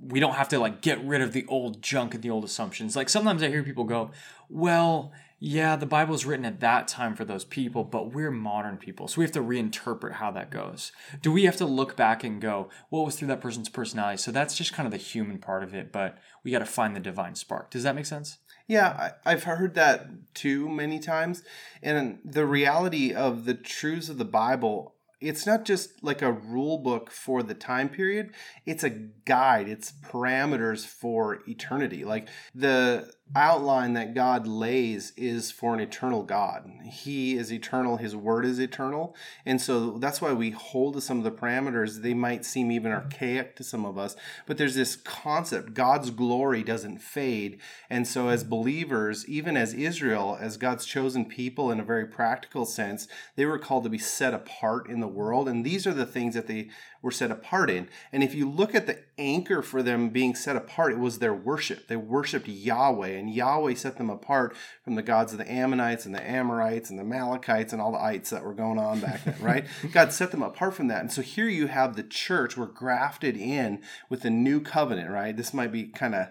we 0.00 0.20
don't 0.20 0.34
have 0.34 0.48
to 0.50 0.58
like 0.58 0.80
get 0.80 1.04
rid 1.04 1.20
of 1.20 1.32
the 1.32 1.44
old 1.48 1.82
junk 1.82 2.14
and 2.14 2.22
the 2.22 2.30
old 2.30 2.44
assumptions? 2.44 2.94
Like 2.94 3.08
sometimes 3.08 3.42
I 3.42 3.48
hear 3.48 3.62
people 3.62 3.84
go, 3.84 4.12
"Well, 4.48 5.12
yeah, 5.40 5.76
the 5.76 5.86
Bible 5.86 6.12
was 6.12 6.26
written 6.26 6.44
at 6.44 6.60
that 6.60 6.88
time 6.88 7.14
for 7.14 7.24
those 7.24 7.44
people, 7.44 7.84
but 7.84 8.12
we're 8.12 8.30
modern 8.30 8.76
people, 8.76 9.06
so 9.06 9.18
we 9.18 9.24
have 9.24 9.32
to 9.32 9.40
reinterpret 9.40 10.14
how 10.14 10.32
that 10.32 10.50
goes. 10.50 10.90
Do 11.22 11.30
we 11.30 11.44
have 11.44 11.56
to 11.58 11.64
look 11.64 11.96
back 11.96 12.24
and 12.24 12.40
go, 12.40 12.68
what 12.88 13.06
was 13.06 13.14
through 13.16 13.28
that 13.28 13.40
person's 13.40 13.68
personality? 13.68 14.18
So 14.18 14.32
that's 14.32 14.56
just 14.56 14.72
kind 14.72 14.86
of 14.86 14.90
the 14.90 14.98
human 14.98 15.38
part 15.38 15.62
of 15.62 15.74
it, 15.74 15.92
but 15.92 16.18
we 16.42 16.50
got 16.50 16.58
to 16.58 16.66
find 16.66 16.96
the 16.96 17.00
divine 17.00 17.36
spark. 17.36 17.70
Does 17.70 17.84
that 17.84 17.94
make 17.94 18.06
sense? 18.06 18.38
Yeah, 18.66 19.12
I, 19.24 19.30
have 19.30 19.44
heard 19.44 19.74
that 19.74 20.34
too 20.34 20.68
many 20.68 20.98
times. 20.98 21.42
And 21.82 22.18
the 22.24 22.44
reality 22.44 23.14
of 23.14 23.44
the 23.44 23.54
truths 23.54 24.08
of 24.08 24.18
the 24.18 24.24
Bible 24.24 24.94
it's 25.20 25.46
not 25.46 25.64
just 25.64 26.02
like 26.02 26.22
a 26.22 26.30
rule 26.30 26.78
book 26.78 27.10
for 27.10 27.42
the 27.42 27.54
time 27.54 27.88
period 27.88 28.30
it's 28.66 28.84
a 28.84 28.90
guide 28.90 29.68
it's 29.68 29.92
parameters 29.92 30.86
for 30.86 31.40
eternity 31.48 32.04
like 32.04 32.28
the 32.54 33.10
outline 33.36 33.92
that 33.92 34.14
God 34.14 34.46
lays 34.46 35.12
is 35.16 35.50
for 35.50 35.74
an 35.74 35.80
eternal 35.80 36.22
God. 36.22 36.70
He 36.84 37.36
is 37.36 37.52
eternal, 37.52 37.96
His 37.98 38.16
word 38.16 38.44
is 38.44 38.58
eternal. 38.58 39.14
And 39.44 39.60
so 39.60 39.98
that's 39.98 40.20
why 40.20 40.32
we 40.32 40.50
hold 40.50 40.94
to 40.94 41.00
some 41.00 41.18
of 41.18 41.24
the 41.24 41.30
parameters. 41.30 42.02
They 42.02 42.14
might 42.14 42.44
seem 42.44 42.72
even 42.72 42.92
archaic 42.92 43.56
to 43.56 43.64
some 43.64 43.84
of 43.84 43.98
us, 43.98 44.16
but 44.46 44.56
there's 44.56 44.74
this 44.74 44.96
concept 44.96 45.74
God's 45.74 46.10
glory 46.10 46.62
doesn't 46.62 46.98
fade. 46.98 47.60
And 47.90 48.06
so, 48.06 48.28
as 48.28 48.44
believers, 48.44 49.28
even 49.28 49.56
as 49.56 49.74
Israel, 49.74 50.38
as 50.40 50.56
God's 50.56 50.86
chosen 50.86 51.24
people 51.24 51.70
in 51.70 51.80
a 51.80 51.84
very 51.84 52.06
practical 52.06 52.64
sense, 52.64 53.08
they 53.36 53.44
were 53.44 53.58
called 53.58 53.84
to 53.84 53.90
be 53.90 53.98
set 53.98 54.34
apart 54.34 54.88
in 54.88 55.00
the 55.00 55.08
world. 55.08 55.48
And 55.48 55.64
these 55.64 55.86
are 55.86 55.94
the 55.94 56.06
things 56.06 56.34
that 56.34 56.46
they 56.46 56.68
were 57.02 57.10
set 57.10 57.30
apart 57.30 57.70
in. 57.70 57.88
And 58.12 58.22
if 58.22 58.34
you 58.34 58.48
look 58.48 58.74
at 58.74 58.86
the 58.86 58.98
anchor 59.18 59.62
for 59.62 59.82
them 59.82 60.10
being 60.10 60.34
set 60.34 60.56
apart, 60.56 60.92
it 60.92 60.98
was 60.98 61.18
their 61.18 61.34
worship. 61.34 61.86
They 61.86 61.96
worshiped 61.96 62.48
Yahweh, 62.48 63.17
and 63.18 63.32
Yahweh 63.32 63.74
set 63.74 63.98
them 63.98 64.10
apart 64.10 64.56
from 64.82 64.94
the 64.94 65.02
gods 65.02 65.32
of 65.32 65.38
the 65.38 65.50
Ammonites 65.50 66.06
and 66.06 66.14
the 66.14 66.28
Amorites 66.28 66.90
and 66.90 66.98
the 66.98 67.02
Amalekites 67.02 67.72
and 67.72 67.82
all 67.82 67.92
the 67.92 68.02
ites 68.02 68.30
that 68.30 68.44
were 68.44 68.54
going 68.54 68.78
on 68.78 69.00
back 69.00 69.24
then, 69.24 69.36
right? 69.40 69.66
God 69.92 70.12
set 70.12 70.30
them 70.30 70.42
apart 70.42 70.74
from 70.74 70.88
that. 70.88 71.00
And 71.00 71.12
so 71.12 71.22
here 71.22 71.48
you 71.48 71.66
have 71.66 71.96
the 71.96 72.02
church, 72.02 72.56
we're 72.56 72.66
grafted 72.66 73.36
in 73.36 73.82
with 74.08 74.22
the 74.22 74.30
new 74.30 74.60
covenant, 74.60 75.10
right? 75.10 75.36
This 75.36 75.52
might 75.52 75.72
be 75.72 75.84
kind 75.84 76.14
of 76.14 76.28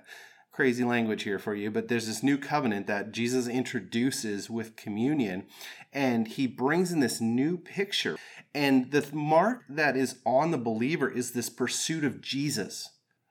crazy 0.58 0.84
language 0.84 1.22
here 1.22 1.38
for 1.38 1.54
you, 1.54 1.70
but 1.70 1.88
there's 1.88 2.08
this 2.08 2.24
new 2.24 2.36
covenant 2.36 2.88
that 2.88 3.12
Jesus 3.12 3.48
introduces 3.48 4.50
with 4.50 4.76
communion, 4.76 5.46
and 5.94 6.28
he 6.28 6.48
brings 6.48 6.92
in 6.92 7.00
this 7.00 7.22
new 7.22 7.58
picture. 7.60 8.18
And 8.56 8.90
the 8.90 9.08
mark 9.14 9.66
that 9.70 9.96
is 9.96 10.18
on 10.26 10.50
the 10.50 10.58
believer 10.58 11.12
is 11.12 11.34
this 11.34 11.48
pursuit 11.48 12.04
of 12.04 12.22
Jesus, 12.22 12.90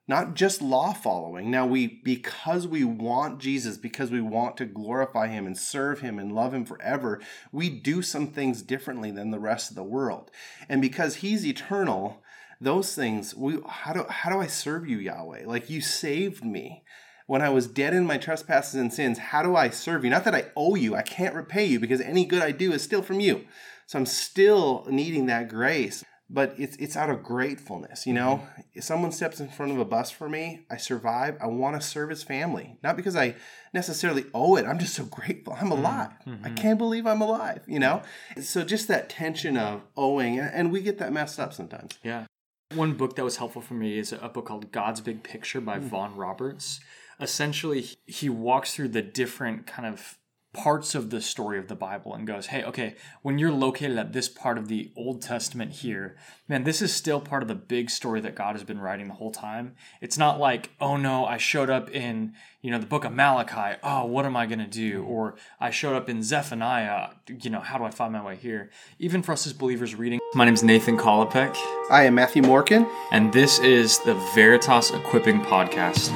not 0.08 0.34
just 0.34 0.62
law 0.62 0.92
following. 0.92 1.50
Now, 1.50 1.66
we, 1.66 1.86
because 1.86 2.66
we 2.66 2.84
want 2.84 3.40
Jesus, 3.40 3.76
because 3.76 4.10
we 4.10 4.20
want 4.20 4.56
to 4.58 4.64
glorify 4.64 5.28
him 5.28 5.46
and 5.46 5.58
serve 5.58 6.00
him 6.00 6.18
and 6.18 6.34
love 6.34 6.54
him 6.54 6.64
forever, 6.64 7.20
we 7.50 7.68
do 7.68 8.02
some 8.02 8.28
things 8.28 8.62
differently 8.62 9.10
than 9.10 9.30
the 9.30 9.40
rest 9.40 9.70
of 9.70 9.76
the 9.76 9.82
world. 9.82 10.30
And 10.68 10.80
because 10.80 11.16
he's 11.16 11.44
eternal, 11.44 12.22
those 12.60 12.94
things, 12.94 13.34
we, 13.34 13.58
how 13.68 13.92
do, 13.92 14.04
how 14.08 14.30
do 14.30 14.38
I 14.38 14.46
serve 14.46 14.88
you, 14.88 14.98
Yahweh? 14.98 15.42
Like 15.44 15.68
you 15.68 15.80
saved 15.80 16.44
me 16.44 16.84
when 17.26 17.42
I 17.42 17.50
was 17.50 17.66
dead 17.66 17.92
in 17.92 18.06
my 18.06 18.18
trespasses 18.18 18.76
and 18.76 18.92
sins, 18.92 19.18
how 19.18 19.42
do 19.42 19.56
I 19.56 19.70
serve 19.70 20.04
you? 20.04 20.10
Not 20.10 20.24
that 20.24 20.34
I 20.34 20.46
owe 20.56 20.76
you, 20.76 20.94
I 20.94 21.02
can't 21.02 21.34
repay 21.34 21.64
you 21.64 21.80
because 21.80 22.00
any 22.00 22.24
good 22.24 22.42
I 22.42 22.52
do 22.52 22.72
is 22.72 22.82
still 22.82 23.02
from 23.02 23.20
you. 23.20 23.44
So 23.86 23.98
I'm 23.98 24.06
still 24.06 24.86
needing 24.88 25.26
that 25.26 25.48
grace, 25.48 26.04
but 26.28 26.54
it's 26.58 26.76
it's 26.76 26.96
out 26.96 27.10
of 27.10 27.22
gratefulness, 27.22 28.06
you 28.06 28.12
know? 28.12 28.42
Mm-hmm. 28.42 28.60
If 28.74 28.84
someone 28.84 29.12
steps 29.12 29.38
in 29.40 29.48
front 29.48 29.72
of 29.72 29.78
a 29.78 29.84
bus 29.84 30.10
for 30.10 30.28
me, 30.28 30.66
I 30.70 30.76
survive. 30.76 31.36
I 31.40 31.46
want 31.46 31.80
to 31.80 31.86
serve 31.86 32.10
his 32.10 32.24
family. 32.24 32.78
Not 32.82 32.96
because 32.96 33.14
I 33.14 33.36
necessarily 33.72 34.24
owe 34.34 34.56
it. 34.56 34.66
I'm 34.66 34.78
just 34.78 34.94
so 34.94 35.04
grateful. 35.04 35.52
I'm 35.52 35.70
mm-hmm. 35.70 35.72
alive. 35.72 36.10
Mm-hmm. 36.26 36.46
I 36.46 36.50
can't 36.50 36.78
believe 36.78 37.06
I'm 37.06 37.20
alive, 37.20 37.62
you 37.66 37.78
know? 37.78 38.02
So 38.40 38.64
just 38.64 38.88
that 38.88 39.08
tension 39.08 39.56
of 39.56 39.82
owing 39.96 40.38
and 40.38 40.72
we 40.72 40.82
get 40.82 40.98
that 40.98 41.12
messed 41.12 41.38
up 41.38 41.52
sometimes. 41.52 41.98
Yeah. 42.02 42.26
One 42.74 42.94
book 42.94 43.14
that 43.14 43.24
was 43.24 43.36
helpful 43.36 43.62
for 43.62 43.74
me 43.74 43.96
is 43.96 44.12
a 44.12 44.28
book 44.28 44.46
called 44.46 44.72
God's 44.72 45.00
Big 45.00 45.22
Picture 45.22 45.60
by 45.60 45.78
mm. 45.78 45.82
Vaughan 45.82 46.16
Roberts. 46.16 46.80
Essentially, 47.20 47.86
he 48.04 48.28
walks 48.28 48.74
through 48.74 48.88
the 48.88 49.02
different 49.02 49.66
kind 49.66 49.86
of 49.86 50.18
parts 50.56 50.94
of 50.94 51.10
the 51.10 51.20
story 51.20 51.58
of 51.58 51.68
the 51.68 51.74
Bible 51.74 52.14
and 52.14 52.26
goes, 52.26 52.46
hey, 52.46 52.64
okay, 52.64 52.96
when 53.20 53.38
you're 53.38 53.52
located 53.52 53.98
at 53.98 54.14
this 54.14 54.26
part 54.28 54.56
of 54.56 54.68
the 54.68 54.90
Old 54.96 55.20
Testament 55.20 55.70
here, 55.70 56.16
man, 56.48 56.64
this 56.64 56.80
is 56.80 56.94
still 56.94 57.20
part 57.20 57.42
of 57.42 57.48
the 57.48 57.54
big 57.54 57.90
story 57.90 58.22
that 58.22 58.34
God 58.34 58.56
has 58.56 58.64
been 58.64 58.80
writing 58.80 59.08
the 59.08 59.14
whole 59.14 59.30
time. 59.30 59.74
It's 60.00 60.16
not 60.16 60.40
like, 60.40 60.70
oh 60.80 60.96
no, 60.96 61.26
I 61.26 61.36
showed 61.36 61.68
up 61.68 61.90
in, 61.90 62.32
you 62.62 62.70
know, 62.70 62.78
the 62.78 62.86
book 62.86 63.04
of 63.04 63.12
Malachi. 63.12 63.78
Oh, 63.82 64.06
what 64.06 64.24
am 64.24 64.34
I 64.34 64.46
going 64.46 64.60
to 64.60 64.66
do? 64.66 65.02
Mm-hmm. 65.02 65.10
Or 65.10 65.36
I 65.60 65.70
showed 65.70 65.94
up 65.94 66.08
in 66.08 66.22
Zephaniah. 66.22 67.10
You 67.28 67.50
know, 67.50 67.60
how 67.60 67.76
do 67.76 67.84
I 67.84 67.90
find 67.90 68.14
my 68.14 68.24
way 68.24 68.36
here? 68.36 68.70
Even 68.98 69.22
for 69.22 69.32
us 69.32 69.46
as 69.46 69.52
believers 69.52 69.94
reading. 69.94 70.20
My 70.34 70.46
name 70.46 70.54
is 70.54 70.62
Nathan 70.62 70.96
Kolopek. 70.96 71.54
I 71.90 72.04
am 72.04 72.14
Matthew 72.14 72.42
Morkin. 72.42 72.90
And 73.12 73.32
this 73.32 73.58
is 73.58 73.98
the 74.00 74.14
Veritas 74.34 74.90
Equipping 74.90 75.42
Podcast. 75.42 76.12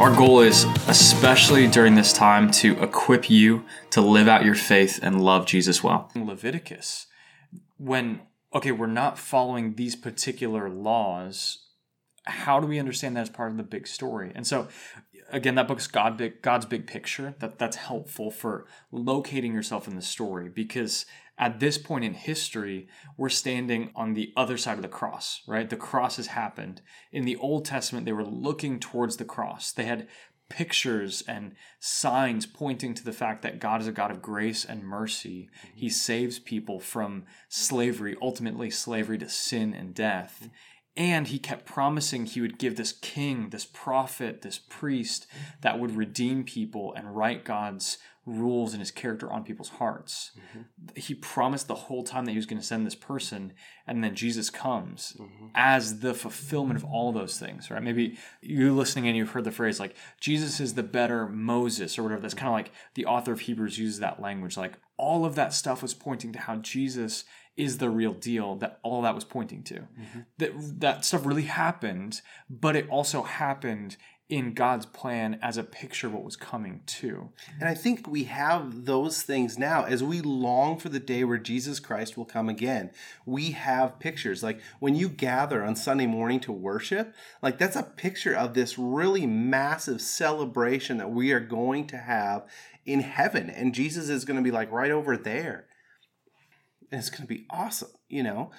Our 0.00 0.14
goal 0.14 0.40
is, 0.40 0.64
especially 0.88 1.68
during 1.68 1.94
this 1.94 2.12
time, 2.12 2.50
to 2.52 2.82
equip 2.82 3.30
you 3.30 3.64
to 3.90 4.00
live 4.00 4.26
out 4.26 4.44
your 4.44 4.56
faith 4.56 4.98
and 5.00 5.24
love 5.24 5.46
Jesus 5.46 5.84
well. 5.84 6.10
Leviticus, 6.16 7.06
when, 7.78 8.20
okay, 8.52 8.72
we're 8.72 8.88
not 8.88 9.20
following 9.20 9.76
these 9.76 9.94
particular 9.94 10.68
laws, 10.68 11.68
how 12.24 12.58
do 12.58 12.66
we 12.66 12.80
understand 12.80 13.16
that 13.16 13.20
as 13.20 13.30
part 13.30 13.52
of 13.52 13.56
the 13.56 13.62
big 13.62 13.86
story? 13.86 14.32
And 14.34 14.44
so, 14.44 14.66
again, 15.34 15.56
that 15.56 15.68
book's 15.68 15.86
God 15.86 16.16
big, 16.16 16.40
God's 16.42 16.66
big 16.66 16.86
picture. 16.86 17.34
That 17.40 17.58
that's 17.58 17.76
helpful 17.76 18.30
for 18.30 18.66
locating 18.90 19.52
yourself 19.52 19.88
in 19.88 19.96
the 19.96 20.02
story 20.02 20.48
because 20.48 21.06
at 21.36 21.58
this 21.58 21.78
point 21.78 22.04
in 22.04 22.14
history, 22.14 22.86
we're 23.16 23.28
standing 23.28 23.90
on 23.96 24.14
the 24.14 24.32
other 24.36 24.56
side 24.56 24.76
of 24.76 24.82
the 24.82 24.88
cross, 24.88 25.42
right? 25.46 25.68
The 25.68 25.76
cross 25.76 26.16
has 26.16 26.28
happened. 26.28 26.80
In 27.10 27.24
the 27.24 27.36
Old 27.36 27.64
Testament, 27.64 28.06
they 28.06 28.12
were 28.12 28.24
looking 28.24 28.78
towards 28.78 29.16
the 29.16 29.24
cross. 29.24 29.72
They 29.72 29.84
had 29.84 30.06
pictures 30.48 31.24
and 31.26 31.56
signs 31.80 32.46
pointing 32.46 32.94
to 32.94 33.04
the 33.04 33.12
fact 33.12 33.42
that 33.42 33.58
God 33.58 33.80
is 33.80 33.88
a 33.88 33.92
God 33.92 34.12
of 34.12 34.22
grace 34.22 34.64
and 34.64 34.84
mercy. 34.84 35.48
Mm-hmm. 35.58 35.76
He 35.76 35.88
saves 35.88 36.38
people 36.38 36.78
from 36.78 37.24
slavery, 37.48 38.16
ultimately 38.22 38.70
slavery 38.70 39.18
to 39.18 39.28
sin 39.28 39.74
and 39.74 39.94
death. 39.94 40.48
And 40.96 41.26
he 41.26 41.38
kept 41.38 41.66
promising 41.66 42.26
he 42.26 42.40
would 42.40 42.58
give 42.58 42.76
this 42.76 42.92
king, 42.92 43.50
this 43.50 43.64
prophet, 43.64 44.42
this 44.42 44.58
priest 44.58 45.26
that 45.60 45.80
would 45.80 45.96
redeem 45.96 46.44
people 46.44 46.94
and 46.94 47.16
write 47.16 47.44
God's 47.44 47.98
rules 48.26 48.72
and 48.72 48.80
his 48.80 48.90
character 48.90 49.30
on 49.30 49.44
people's 49.44 49.68
hearts. 49.68 50.32
Mm-hmm. 50.38 50.60
He 50.96 51.14
promised 51.14 51.68
the 51.68 51.74
whole 51.74 52.02
time 52.02 52.24
that 52.24 52.32
he 52.32 52.38
was 52.38 52.46
going 52.46 52.60
to 52.60 52.66
send 52.66 52.86
this 52.86 52.94
person, 52.94 53.52
and 53.86 54.02
then 54.02 54.14
Jesus 54.14 54.50
comes 54.50 55.16
mm-hmm. 55.18 55.46
as 55.54 56.00
the 56.00 56.14
fulfillment 56.14 56.78
of 56.78 56.84
all 56.84 57.12
those 57.12 57.38
things, 57.38 57.70
right? 57.70 57.82
Maybe 57.82 58.18
you're 58.40 58.72
listening 58.72 59.08
and 59.08 59.16
you've 59.16 59.30
heard 59.30 59.44
the 59.44 59.50
phrase 59.50 59.78
like 59.78 59.94
Jesus 60.20 60.60
is 60.60 60.74
the 60.74 60.82
better 60.82 61.28
Moses 61.28 61.98
or 61.98 62.02
whatever. 62.02 62.22
That's 62.22 62.34
kind 62.34 62.48
of 62.48 62.54
like 62.54 62.72
the 62.94 63.06
author 63.06 63.32
of 63.32 63.40
Hebrews 63.40 63.78
uses 63.78 64.00
that 64.00 64.20
language. 64.20 64.56
Like 64.56 64.74
all 64.96 65.24
of 65.24 65.34
that 65.34 65.52
stuff 65.52 65.82
was 65.82 65.94
pointing 65.94 66.32
to 66.32 66.38
how 66.38 66.56
Jesus 66.56 67.24
is 67.56 67.78
the 67.78 67.90
real 67.90 68.12
deal 68.12 68.56
that 68.56 68.80
all 68.82 69.02
that 69.02 69.14
was 69.14 69.24
pointing 69.24 69.62
to. 69.62 69.74
Mm-hmm. 69.74 70.20
That 70.38 70.80
that 70.80 71.04
stuff 71.04 71.24
really 71.24 71.42
happened, 71.42 72.20
but 72.50 72.74
it 72.74 72.88
also 72.88 73.22
happened 73.22 73.96
in 74.30 74.54
God's 74.54 74.86
plan 74.86 75.38
as 75.42 75.58
a 75.58 75.62
picture 75.62 76.06
of 76.06 76.14
what 76.14 76.24
was 76.24 76.36
coming 76.36 76.80
too. 76.86 77.30
And 77.60 77.68
I 77.68 77.74
think 77.74 78.08
we 78.08 78.24
have 78.24 78.86
those 78.86 79.22
things 79.22 79.58
now 79.58 79.84
as 79.84 80.02
we 80.02 80.22
long 80.22 80.78
for 80.78 80.88
the 80.88 80.98
day 80.98 81.24
where 81.24 81.36
Jesus 81.38 81.78
Christ 81.78 82.16
will 82.16 82.24
come 82.24 82.48
again. 82.48 82.90
We 83.26 83.50
have 83.50 83.98
pictures. 83.98 84.42
Like 84.42 84.62
when 84.80 84.94
you 84.94 85.10
gather 85.10 85.62
on 85.62 85.76
Sunday 85.76 86.06
morning 86.06 86.40
to 86.40 86.52
worship, 86.52 87.14
like 87.42 87.58
that's 87.58 87.76
a 87.76 87.82
picture 87.82 88.34
of 88.34 88.54
this 88.54 88.78
really 88.78 89.26
massive 89.26 90.00
celebration 90.00 90.96
that 90.96 91.10
we 91.10 91.32
are 91.32 91.40
going 91.40 91.86
to 91.88 91.98
have 91.98 92.46
in 92.86 93.00
heaven. 93.00 93.50
And 93.50 93.74
Jesus 93.74 94.08
is 94.08 94.24
going 94.24 94.38
to 94.38 94.42
be 94.42 94.50
like 94.50 94.72
right 94.72 94.90
over 94.90 95.18
there. 95.18 95.66
And 96.90 96.98
it's 96.98 97.10
going 97.10 97.22
to 97.22 97.34
be 97.34 97.46
awesome, 97.50 97.90
you 98.08 98.22
know? 98.22 98.52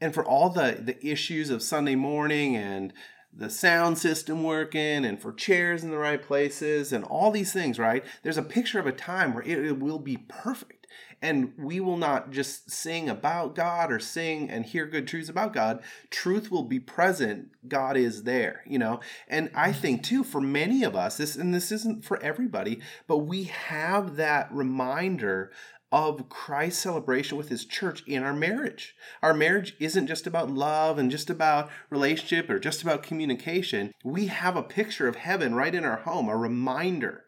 And 0.00 0.12
for 0.12 0.24
all 0.24 0.50
the 0.50 0.78
the 0.78 1.06
issues 1.06 1.50
of 1.50 1.62
Sunday 1.62 1.94
morning 1.94 2.56
and 2.56 2.92
the 3.38 3.50
sound 3.50 3.98
system 3.98 4.42
working 4.42 5.04
and 5.04 5.20
for 5.20 5.32
chairs 5.32 5.84
in 5.84 5.90
the 5.90 5.98
right 5.98 6.22
places 6.22 6.92
and 6.92 7.04
all 7.04 7.30
these 7.30 7.52
things, 7.52 7.78
right? 7.78 8.04
There's 8.22 8.38
a 8.38 8.42
picture 8.42 8.78
of 8.78 8.86
a 8.86 8.92
time 8.92 9.34
where 9.34 9.44
it, 9.44 9.64
it, 9.64 9.78
will 9.78 9.98
be 9.98 10.16
perfect. 10.16 10.86
And 11.20 11.52
we 11.58 11.80
will 11.80 11.96
not 11.96 12.30
just 12.30 12.70
sing 12.70 13.08
about 13.08 13.54
God 13.54 13.90
or 13.90 13.98
sing 13.98 14.50
and 14.50 14.64
hear 14.64 14.86
good 14.86 15.06
truths 15.06 15.28
about 15.28 15.52
God. 15.52 15.82
Truth 16.10 16.50
will 16.50 16.62
be 16.62 16.78
present. 16.78 17.48
God 17.68 17.96
is 17.96 18.22
there, 18.24 18.62
you 18.66 18.78
know? 18.78 19.00
And 19.28 19.50
I 19.54 19.72
think 19.72 20.02
too, 20.02 20.24
for 20.24 20.40
many 20.40 20.82
of 20.82 20.94
us, 20.94 21.16
this 21.16 21.36
and 21.36 21.54
this 21.54 21.72
isn't 21.72 22.04
for 22.04 22.22
everybody, 22.22 22.80
but 23.06 23.18
we 23.18 23.44
have 23.44 24.16
that 24.16 24.52
reminder 24.52 25.52
of 25.92 26.28
Christ's 26.28 26.82
celebration 26.82 27.38
with 27.38 27.48
his 27.48 27.64
church 27.64 28.02
in 28.06 28.22
our 28.22 28.34
marriage. 28.34 28.94
Our 29.22 29.32
marriage 29.34 29.74
isn't 29.78 30.08
just 30.08 30.26
about 30.26 30.50
love 30.50 30.98
and 30.98 31.10
just 31.10 31.30
about 31.30 31.70
relationship 31.90 32.50
or 32.50 32.58
just 32.58 32.82
about 32.82 33.02
communication. 33.02 33.92
We 34.04 34.26
have 34.26 34.56
a 34.56 34.62
picture 34.62 35.06
of 35.06 35.16
heaven 35.16 35.54
right 35.54 35.74
in 35.74 35.84
our 35.84 35.98
home, 35.98 36.28
a 36.28 36.36
reminder 36.36 37.24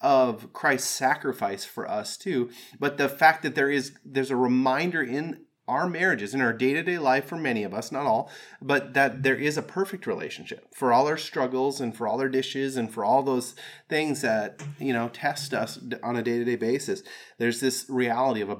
of 0.00 0.52
Christ's 0.52 0.90
sacrifice 0.90 1.64
for 1.64 1.88
us 1.88 2.16
too. 2.16 2.50
But 2.78 2.98
the 2.98 3.08
fact 3.08 3.42
that 3.42 3.54
there 3.54 3.70
is 3.70 3.92
there's 4.04 4.30
a 4.30 4.36
reminder 4.36 5.02
in 5.02 5.44
our 5.68 5.88
marriages 5.88 6.34
in 6.34 6.40
our 6.40 6.52
day-to-day 6.52 6.98
life 6.98 7.24
for 7.24 7.36
many 7.36 7.62
of 7.62 7.72
us 7.72 7.92
not 7.92 8.06
all 8.06 8.30
but 8.60 8.94
that 8.94 9.22
there 9.22 9.36
is 9.36 9.56
a 9.56 9.62
perfect 9.62 10.06
relationship 10.06 10.66
for 10.74 10.92
all 10.92 11.06
our 11.06 11.16
struggles 11.16 11.80
and 11.80 11.96
for 11.96 12.06
all 12.06 12.20
our 12.20 12.28
dishes 12.28 12.76
and 12.76 12.92
for 12.92 13.04
all 13.04 13.22
those 13.22 13.54
things 13.88 14.22
that 14.22 14.62
you 14.78 14.92
know 14.92 15.08
test 15.08 15.54
us 15.54 15.78
on 16.02 16.16
a 16.16 16.22
day-to-day 16.22 16.56
basis 16.56 17.02
there's 17.38 17.60
this 17.60 17.86
reality 17.88 18.40
of 18.40 18.50
a 18.50 18.58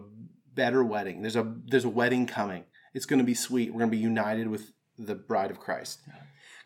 better 0.55 0.85
wedding 0.85 1.23
there's 1.23 1.37
a 1.37 1.55
there's 1.67 1.85
a 1.85 1.89
wedding 1.89 2.27
coming 2.27 2.65
it's 2.95 3.07
going 3.07 3.19
to 3.19 3.25
be 3.25 3.35
sweet 3.35 3.73
we're 3.73 3.81
going 3.81 3.91
to 3.91 3.97
be 3.97 4.03
united 4.03 4.49
with 4.49 4.73
the 4.99 5.15
bride 5.15 5.51
of 5.51 5.61
Christ. 5.61 6.01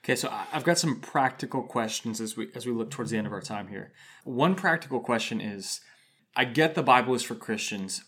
Okay, 0.05 0.17
so 0.17 0.33
I've 0.53 0.65
got 0.65 0.79
some 0.79 1.01
practical 1.01 1.63
questions 1.63 2.21
as 2.21 2.37
we 2.37 2.49
as 2.55 2.67
we 2.67 2.73
look 2.73 2.91
towards 2.91 3.11
the 3.11 3.19
end 3.19 3.27
of 3.27 3.33
our 3.33 3.41
time 3.41 3.69
here. 3.69 3.93
One 4.25 4.55
practical 4.55 5.01
question 5.01 5.41
is 5.41 5.81
I 6.37 6.45
get 6.45 6.75
the 6.75 6.83
Bible 6.83 7.15
is 7.15 7.23
for 7.23 7.35
Christians. 7.35 8.05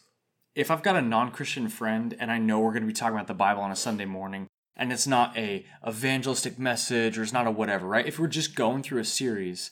If 0.58 0.72
I've 0.72 0.82
got 0.82 0.96
a 0.96 1.00
non-Christian 1.00 1.68
friend 1.68 2.16
and 2.18 2.32
I 2.32 2.38
know 2.38 2.58
we're 2.58 2.72
going 2.72 2.82
to 2.82 2.88
be 2.88 2.92
talking 2.92 3.14
about 3.14 3.28
the 3.28 3.32
Bible 3.32 3.62
on 3.62 3.70
a 3.70 3.76
Sunday 3.76 4.06
morning 4.06 4.48
and 4.74 4.92
it's 4.92 5.06
not 5.06 5.38
a 5.38 5.64
evangelistic 5.86 6.58
message 6.58 7.16
or 7.16 7.22
it's 7.22 7.32
not 7.32 7.46
a 7.46 7.50
whatever, 7.52 7.86
right? 7.86 8.04
If 8.04 8.18
we're 8.18 8.26
just 8.26 8.56
going 8.56 8.82
through 8.82 9.00
a 9.00 9.04
series, 9.04 9.70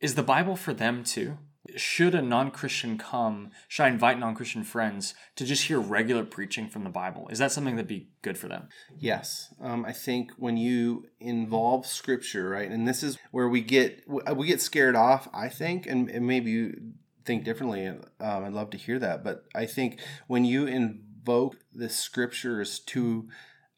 is 0.00 0.14
the 0.14 0.22
Bible 0.22 0.54
for 0.54 0.72
them 0.72 1.02
too? 1.02 1.38
Should 1.74 2.14
a 2.14 2.22
non-Christian 2.22 2.98
come, 2.98 3.50
should 3.66 3.82
I 3.82 3.88
invite 3.88 4.20
non-Christian 4.20 4.62
friends 4.62 5.12
to 5.34 5.44
just 5.44 5.64
hear 5.64 5.80
regular 5.80 6.24
preaching 6.24 6.68
from 6.68 6.84
the 6.84 6.90
Bible? 6.90 7.26
Is 7.28 7.40
that 7.40 7.50
something 7.50 7.74
that'd 7.74 7.88
be 7.88 8.10
good 8.22 8.38
for 8.38 8.46
them? 8.46 8.68
Yes, 8.96 9.52
um, 9.60 9.84
I 9.84 9.90
think 9.90 10.30
when 10.38 10.56
you 10.56 11.06
involve 11.18 11.84
Scripture, 11.84 12.48
right, 12.50 12.70
and 12.70 12.86
this 12.86 13.02
is 13.02 13.18
where 13.32 13.48
we 13.48 13.60
get 13.60 14.04
we 14.06 14.46
get 14.46 14.60
scared 14.60 14.94
off. 14.94 15.28
I 15.34 15.48
think, 15.48 15.84
and, 15.88 16.08
and 16.08 16.24
maybe 16.24 16.52
you 16.52 16.92
think 17.26 17.44
differently. 17.44 17.86
Um, 17.86 18.00
I'd 18.20 18.52
love 18.52 18.70
to 18.70 18.78
hear 18.78 18.98
that, 19.00 19.24
but 19.24 19.44
I 19.54 19.66
think 19.66 20.00
when 20.26 20.44
you 20.44 20.66
invoke 20.66 21.56
the 21.72 21.88
Scriptures 21.88 22.78
to 22.80 23.28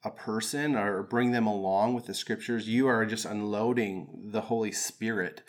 a 0.05 0.11
person 0.11 0.77
or 0.77 1.03
bring 1.03 1.33
them 1.33 1.47
along 1.47 1.95
with 1.95 2.07
the 2.07 2.15
Scriptures, 2.15 2.69
you 2.69 2.87
are 2.87 3.05
just 3.05 3.25
unloading 3.25 4.31
the 4.33 4.43
Holy 4.43 4.73
Spirit 4.73 5.43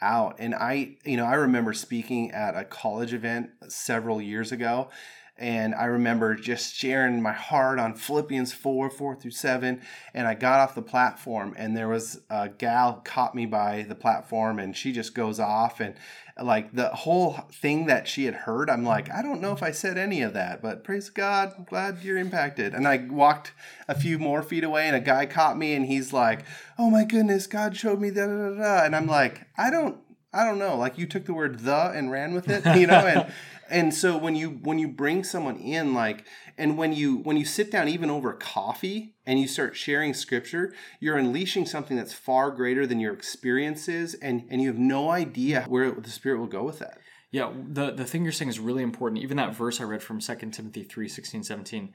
out. 0.00 0.36
And 0.38 0.54
I, 0.54 0.96
you 1.04 1.16
know, 1.16 1.24
I 1.24 1.34
remember 1.34 1.72
speaking 1.72 2.30
at 2.30 2.56
a 2.56 2.64
college 2.64 3.14
event 3.14 3.50
several 3.68 4.20
years 4.20 4.52
ago. 4.52 4.90
And 5.38 5.74
I 5.74 5.84
remember 5.84 6.34
just 6.34 6.74
sharing 6.74 7.20
my 7.20 7.32
heart 7.32 7.78
on 7.78 7.94
Philippians 7.94 8.52
4, 8.52 8.88
4 8.88 9.16
through 9.16 9.30
7. 9.32 9.82
And 10.14 10.26
I 10.26 10.34
got 10.34 10.60
off 10.60 10.74
the 10.74 10.82
platform, 10.82 11.54
and 11.58 11.76
there 11.76 11.88
was 11.88 12.20
a 12.30 12.48
gal 12.48 13.02
caught 13.04 13.34
me 13.34 13.44
by 13.44 13.84
the 13.86 13.94
platform, 13.94 14.58
and 14.58 14.74
she 14.74 14.92
just 14.92 15.14
goes 15.14 15.38
off. 15.38 15.78
And 15.80 15.94
like 16.42 16.72
the 16.74 16.88
whole 16.88 17.32
thing 17.52 17.86
that 17.86 18.08
she 18.08 18.24
had 18.24 18.34
heard, 18.34 18.70
I'm 18.70 18.84
like, 18.84 19.10
I 19.10 19.22
don't 19.22 19.40
know 19.40 19.52
if 19.52 19.62
I 19.62 19.72
said 19.72 19.98
any 19.98 20.22
of 20.22 20.32
that, 20.32 20.62
but 20.62 20.84
praise 20.84 21.10
God, 21.10 21.52
I'm 21.56 21.64
glad 21.64 21.98
you're 22.02 22.18
impacted. 22.18 22.74
And 22.74 22.88
I 22.88 23.06
walked 23.08 23.52
a 23.88 23.94
few 23.94 24.18
more 24.18 24.42
feet 24.42 24.64
away, 24.64 24.86
and 24.86 24.96
a 24.96 25.00
guy 25.00 25.26
caught 25.26 25.58
me, 25.58 25.74
and 25.74 25.84
he's 25.84 26.12
like, 26.12 26.44
Oh 26.78 26.90
my 26.90 27.04
goodness, 27.04 27.46
God 27.46 27.76
showed 27.76 28.00
me 28.00 28.10
da. 28.10 28.84
And 28.84 28.96
I'm 28.96 29.06
like, 29.06 29.46
I 29.58 29.70
don't 29.70 29.98
I 30.36 30.44
don't 30.44 30.58
know. 30.58 30.76
Like 30.76 30.98
you 30.98 31.06
took 31.06 31.24
the 31.24 31.32
word 31.32 31.60
the 31.60 31.90
and 31.94 32.10
ran 32.10 32.34
with 32.34 32.48
it, 32.48 32.64
you 32.76 32.86
know, 32.86 33.06
and 33.06 33.32
and 33.70 33.94
so 33.94 34.16
when 34.16 34.36
you 34.36 34.50
when 34.50 34.78
you 34.78 34.86
bring 34.86 35.24
someone 35.24 35.56
in 35.56 35.94
like 35.94 36.26
and 36.58 36.76
when 36.76 36.92
you 36.92 37.16
when 37.18 37.38
you 37.38 37.44
sit 37.44 37.70
down 37.70 37.88
even 37.88 38.10
over 38.10 38.34
coffee 38.34 39.14
and 39.24 39.40
you 39.40 39.48
start 39.48 39.76
sharing 39.76 40.12
scripture, 40.12 40.74
you're 41.00 41.16
unleashing 41.16 41.64
something 41.64 41.96
that's 41.96 42.12
far 42.12 42.50
greater 42.50 42.86
than 42.86 43.00
your 43.00 43.14
experiences 43.14 44.14
and 44.14 44.46
and 44.50 44.60
you 44.60 44.68
have 44.68 44.78
no 44.78 45.10
idea 45.10 45.64
where 45.68 45.90
the 45.90 46.10
spirit 46.10 46.38
will 46.38 46.46
go 46.46 46.62
with 46.62 46.80
that. 46.80 46.98
Yeah, 47.30 47.52
the, 47.68 47.90
the 47.90 48.04
thing 48.04 48.22
you're 48.22 48.32
saying 48.32 48.50
is 48.50 48.60
really 48.60 48.82
important. 48.82 49.22
Even 49.22 49.36
that 49.38 49.54
verse 49.54 49.80
I 49.80 49.84
read 49.84 50.02
from 50.02 50.20
2 50.20 50.34
Timothy 50.52 50.84
3 50.84 51.08
16, 51.08 51.42
17. 51.42 51.92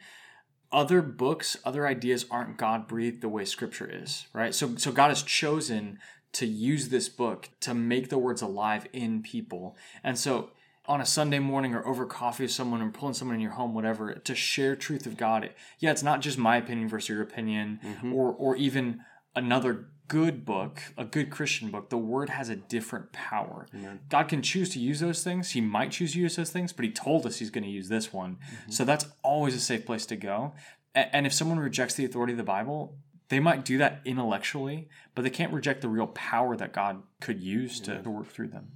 Other 0.73 1.01
books, 1.01 1.57
other 1.65 1.85
ideas 1.85 2.25
aren't 2.31 2.57
God 2.57 2.87
breathed 2.87 3.21
the 3.21 3.29
way 3.29 3.43
scripture 3.43 3.89
is, 3.91 4.27
right? 4.33 4.55
So, 4.55 4.75
so 4.77 4.91
God 4.91 5.09
has 5.09 5.21
chosen 5.21 5.99
to 6.33 6.45
use 6.45 6.89
this 6.89 7.09
book 7.09 7.49
to 7.61 7.73
make 7.73 8.09
the 8.09 8.17
words 8.17 8.41
alive 8.41 8.87
in 8.93 9.21
people. 9.21 9.75
And 10.03 10.17
so 10.17 10.51
on 10.85 10.99
a 11.01 11.05
Sunday 11.05 11.39
morning 11.39 11.73
or 11.75 11.85
over 11.85 12.05
coffee 12.05 12.43
with 12.43 12.51
someone 12.51 12.81
or 12.81 12.89
pulling 12.89 13.13
someone 13.13 13.35
in 13.35 13.41
your 13.41 13.51
home, 13.51 13.73
whatever, 13.73 14.13
to 14.15 14.35
share 14.35 14.75
truth 14.75 15.05
of 15.05 15.17
God. 15.17 15.49
Yeah, 15.79 15.91
it's 15.91 16.03
not 16.03 16.21
just 16.21 16.37
my 16.37 16.57
opinion 16.57 16.89
versus 16.89 17.09
your 17.09 17.21
opinion, 17.21 17.79
Mm-hmm. 17.83 18.13
or 18.13 18.33
or 18.33 18.55
even 18.55 19.01
another 19.35 19.85
good 20.07 20.43
book, 20.43 20.81
a 20.97 21.05
good 21.05 21.29
Christian 21.29 21.71
book. 21.71 21.89
The 21.89 21.97
word 21.97 22.29
has 22.29 22.49
a 22.49 22.55
different 22.55 23.13
power. 23.13 23.67
God 24.09 24.27
can 24.27 24.41
choose 24.41 24.69
to 24.71 24.79
use 24.79 24.99
those 24.99 25.23
things. 25.23 25.51
He 25.51 25.61
might 25.61 25.91
choose 25.91 26.13
to 26.13 26.19
use 26.19 26.35
those 26.35 26.49
things, 26.49 26.73
but 26.73 26.83
he 26.83 26.91
told 26.91 27.25
us 27.25 27.37
he's 27.39 27.49
going 27.49 27.63
to 27.63 27.69
use 27.69 27.87
this 27.87 28.11
one. 28.11 28.31
Mm-hmm. 28.35 28.71
So 28.71 28.83
that's 28.83 29.05
always 29.23 29.55
a 29.55 29.59
safe 29.59 29.85
place 29.85 30.05
to 30.07 30.17
go. 30.17 30.53
And 30.93 31.25
if 31.25 31.31
someone 31.31 31.59
rejects 31.59 31.93
the 31.93 32.03
authority 32.03 32.33
of 32.33 32.37
the 32.37 32.43
Bible, 32.43 32.97
they 33.31 33.39
might 33.39 33.65
do 33.65 33.79
that 33.79 34.01
intellectually, 34.05 34.87
but 35.15 35.23
they 35.23 35.31
can't 35.31 35.51
reject 35.51 35.81
the 35.81 35.89
real 35.89 36.07
power 36.07 36.55
that 36.55 36.71
God 36.71 37.01
could 37.19 37.41
use 37.41 37.79
to, 37.79 37.99
to 38.03 38.09
work 38.11 38.27
through 38.27 38.49
them 38.49 38.73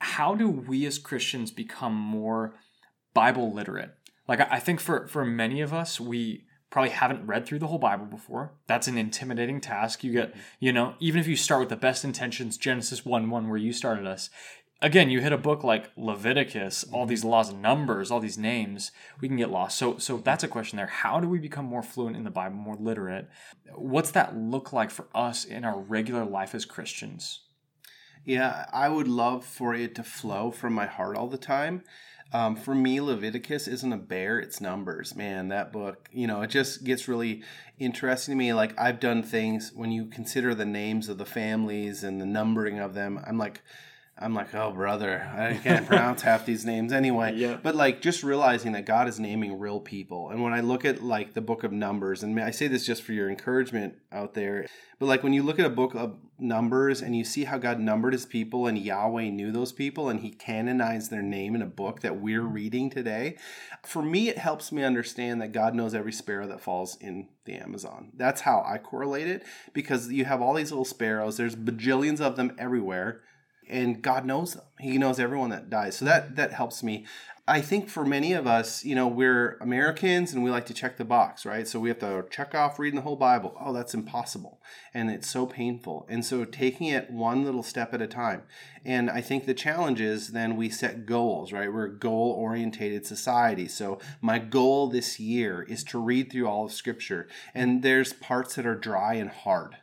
how 0.00 0.34
do 0.34 0.48
we 0.48 0.86
as 0.86 0.98
Christians 0.98 1.50
become 1.50 1.94
more 1.94 2.54
Bible 3.14 3.52
literate? 3.52 3.94
Like 4.26 4.40
I 4.40 4.58
think 4.58 4.80
for 4.80 5.06
for 5.06 5.24
many 5.24 5.60
of 5.60 5.72
us, 5.72 6.00
we 6.00 6.46
probably 6.70 6.90
haven't 6.90 7.26
read 7.26 7.44
through 7.44 7.58
the 7.58 7.66
whole 7.66 7.78
Bible 7.78 8.06
before. 8.06 8.54
That's 8.66 8.86
an 8.86 8.96
intimidating 8.96 9.60
task. 9.60 10.04
You 10.04 10.12
get, 10.12 10.34
you 10.60 10.72
know, 10.72 10.94
even 11.00 11.20
if 11.20 11.26
you 11.26 11.34
start 11.34 11.60
with 11.60 11.68
the 11.68 11.76
best 11.76 12.04
intentions, 12.04 12.56
Genesis 12.56 13.04
1 13.04 13.28
1, 13.28 13.48
where 13.48 13.58
you 13.58 13.72
started 13.72 14.06
us, 14.06 14.30
again, 14.82 15.10
you 15.10 15.20
hit 15.20 15.32
a 15.32 15.38
book 15.38 15.62
like 15.62 15.90
Leviticus, 15.96 16.84
all 16.92 17.06
these 17.06 17.24
laws 17.24 17.50
and 17.50 17.62
numbers, 17.62 18.10
all 18.10 18.20
these 18.20 18.38
names, 18.38 18.92
we 19.20 19.28
can 19.28 19.36
get 19.36 19.50
lost. 19.50 19.78
So 19.78 19.98
so 19.98 20.18
that's 20.18 20.44
a 20.44 20.48
question 20.48 20.76
there. 20.76 20.86
How 20.86 21.20
do 21.20 21.28
we 21.28 21.38
become 21.38 21.64
more 21.64 21.82
fluent 21.82 22.16
in 22.16 22.24
the 22.24 22.30
Bible, 22.30 22.56
more 22.56 22.76
literate? 22.76 23.28
What's 23.74 24.10
that 24.12 24.36
look 24.36 24.72
like 24.72 24.90
for 24.90 25.06
us 25.14 25.44
in 25.44 25.64
our 25.64 25.78
regular 25.78 26.24
life 26.24 26.54
as 26.54 26.64
Christians? 26.64 27.40
Yeah, 28.24 28.66
I 28.72 28.88
would 28.88 29.08
love 29.08 29.44
for 29.44 29.74
it 29.74 29.94
to 29.94 30.02
flow 30.02 30.50
from 30.50 30.74
my 30.74 30.86
heart 30.86 31.16
all 31.16 31.28
the 31.28 31.38
time. 31.38 31.82
Um, 32.32 32.54
for 32.54 32.74
me, 32.74 33.00
Leviticus 33.00 33.66
isn't 33.66 33.92
a 33.92 33.96
bear, 33.96 34.38
it's 34.38 34.60
numbers. 34.60 35.16
Man, 35.16 35.48
that 35.48 35.72
book, 35.72 36.08
you 36.12 36.26
know, 36.26 36.42
it 36.42 36.50
just 36.50 36.84
gets 36.84 37.08
really 37.08 37.42
interesting 37.78 38.32
to 38.32 38.36
me. 38.36 38.52
Like, 38.52 38.78
I've 38.78 39.00
done 39.00 39.22
things 39.22 39.72
when 39.74 39.90
you 39.90 40.06
consider 40.06 40.54
the 40.54 40.66
names 40.66 41.08
of 41.08 41.18
the 41.18 41.24
families 41.24 42.04
and 42.04 42.20
the 42.20 42.26
numbering 42.26 42.78
of 42.78 42.94
them, 42.94 43.20
I'm 43.26 43.38
like, 43.38 43.62
I'm 44.20 44.34
like, 44.34 44.54
oh, 44.54 44.70
brother, 44.70 45.26
I 45.34 45.54
can't 45.54 45.86
pronounce 45.86 46.20
half 46.20 46.44
these 46.44 46.64
names 46.64 46.92
anyway. 46.92 47.34
Yeah. 47.40 47.58
But 47.62 47.74
like, 47.74 48.02
just 48.02 48.22
realizing 48.22 48.72
that 48.72 48.84
God 48.84 49.08
is 49.08 49.18
naming 49.18 49.58
real 49.58 49.80
people. 49.80 50.28
And 50.28 50.42
when 50.42 50.52
I 50.52 50.60
look 50.60 50.84
at 50.84 51.02
like 51.02 51.32
the 51.32 51.40
book 51.40 51.64
of 51.64 51.72
Numbers, 51.72 52.22
and 52.22 52.38
I 52.38 52.50
say 52.50 52.66
this 52.66 52.84
just 52.84 53.02
for 53.02 53.12
your 53.12 53.30
encouragement 53.30 53.94
out 54.12 54.34
there, 54.34 54.66
but 54.98 55.06
like 55.06 55.22
when 55.22 55.32
you 55.32 55.42
look 55.42 55.58
at 55.58 55.64
a 55.64 55.70
book 55.70 55.94
of 55.94 56.18
Numbers 56.38 57.00
and 57.00 57.16
you 57.16 57.24
see 57.24 57.44
how 57.44 57.56
God 57.56 57.80
numbered 57.80 58.12
his 58.12 58.26
people 58.26 58.66
and 58.66 58.76
Yahweh 58.76 59.30
knew 59.30 59.52
those 59.52 59.72
people 59.72 60.10
and 60.10 60.20
he 60.20 60.30
canonized 60.30 61.10
their 61.10 61.22
name 61.22 61.54
in 61.54 61.62
a 61.62 61.66
book 61.66 62.00
that 62.00 62.20
we're 62.20 62.42
mm-hmm. 62.42 62.52
reading 62.52 62.90
today, 62.90 63.38
for 63.86 64.02
me, 64.02 64.28
it 64.28 64.36
helps 64.36 64.70
me 64.70 64.82
understand 64.82 65.40
that 65.40 65.52
God 65.52 65.74
knows 65.74 65.94
every 65.94 66.12
sparrow 66.12 66.46
that 66.48 66.60
falls 66.60 66.96
in 67.00 67.28
the 67.46 67.54
Amazon. 67.54 68.10
That's 68.14 68.42
how 68.42 68.62
I 68.66 68.76
correlate 68.78 69.28
it 69.28 69.44
because 69.72 70.10
you 70.10 70.26
have 70.26 70.42
all 70.42 70.54
these 70.54 70.72
little 70.72 70.84
sparrows, 70.84 71.38
there's 71.38 71.56
bajillions 71.56 72.20
of 72.20 72.36
them 72.36 72.54
everywhere 72.58 73.22
and 73.70 74.02
God 74.02 74.24
knows 74.24 74.54
them. 74.54 74.64
He 74.78 74.98
knows 74.98 75.18
everyone 75.18 75.50
that 75.50 75.70
dies. 75.70 75.96
So 75.96 76.04
that 76.04 76.36
that 76.36 76.52
helps 76.52 76.82
me. 76.82 77.06
I 77.50 77.60
think 77.60 77.88
for 77.88 78.04
many 78.04 78.32
of 78.32 78.46
us, 78.46 78.84
you 78.84 78.94
know, 78.94 79.08
we're 79.08 79.56
Americans 79.60 80.32
and 80.32 80.44
we 80.44 80.50
like 80.52 80.66
to 80.66 80.74
check 80.74 80.96
the 80.96 81.04
box, 81.04 81.44
right? 81.44 81.66
So 81.66 81.80
we 81.80 81.88
have 81.88 81.98
to 81.98 82.24
check 82.30 82.54
off 82.54 82.78
reading 82.78 82.94
the 82.94 83.02
whole 83.02 83.16
Bible. 83.16 83.56
Oh, 83.60 83.72
that's 83.72 83.92
impossible. 83.92 84.60
And 84.94 85.10
it's 85.10 85.28
so 85.28 85.46
painful. 85.46 86.06
And 86.08 86.24
so 86.24 86.44
taking 86.44 86.86
it 86.86 87.10
one 87.10 87.44
little 87.44 87.64
step 87.64 87.92
at 87.92 88.00
a 88.00 88.06
time. 88.06 88.42
And 88.84 89.10
I 89.10 89.20
think 89.20 89.46
the 89.46 89.54
challenge 89.54 90.00
is 90.00 90.28
then 90.28 90.54
we 90.54 90.70
set 90.70 91.06
goals, 91.06 91.52
right? 91.52 91.72
We're 91.72 91.86
a 91.86 91.98
goal 91.98 92.30
orientated 92.38 93.04
society. 93.04 93.66
So 93.66 93.98
my 94.20 94.38
goal 94.38 94.86
this 94.86 95.18
year 95.18 95.62
is 95.62 95.82
to 95.84 95.98
read 95.98 96.30
through 96.30 96.46
all 96.46 96.66
of 96.66 96.72
scripture. 96.72 97.26
And 97.52 97.82
there's 97.82 98.12
parts 98.12 98.54
that 98.54 98.66
are 98.66 98.76
dry 98.76 99.14
and 99.14 99.30
hard. 99.30 99.76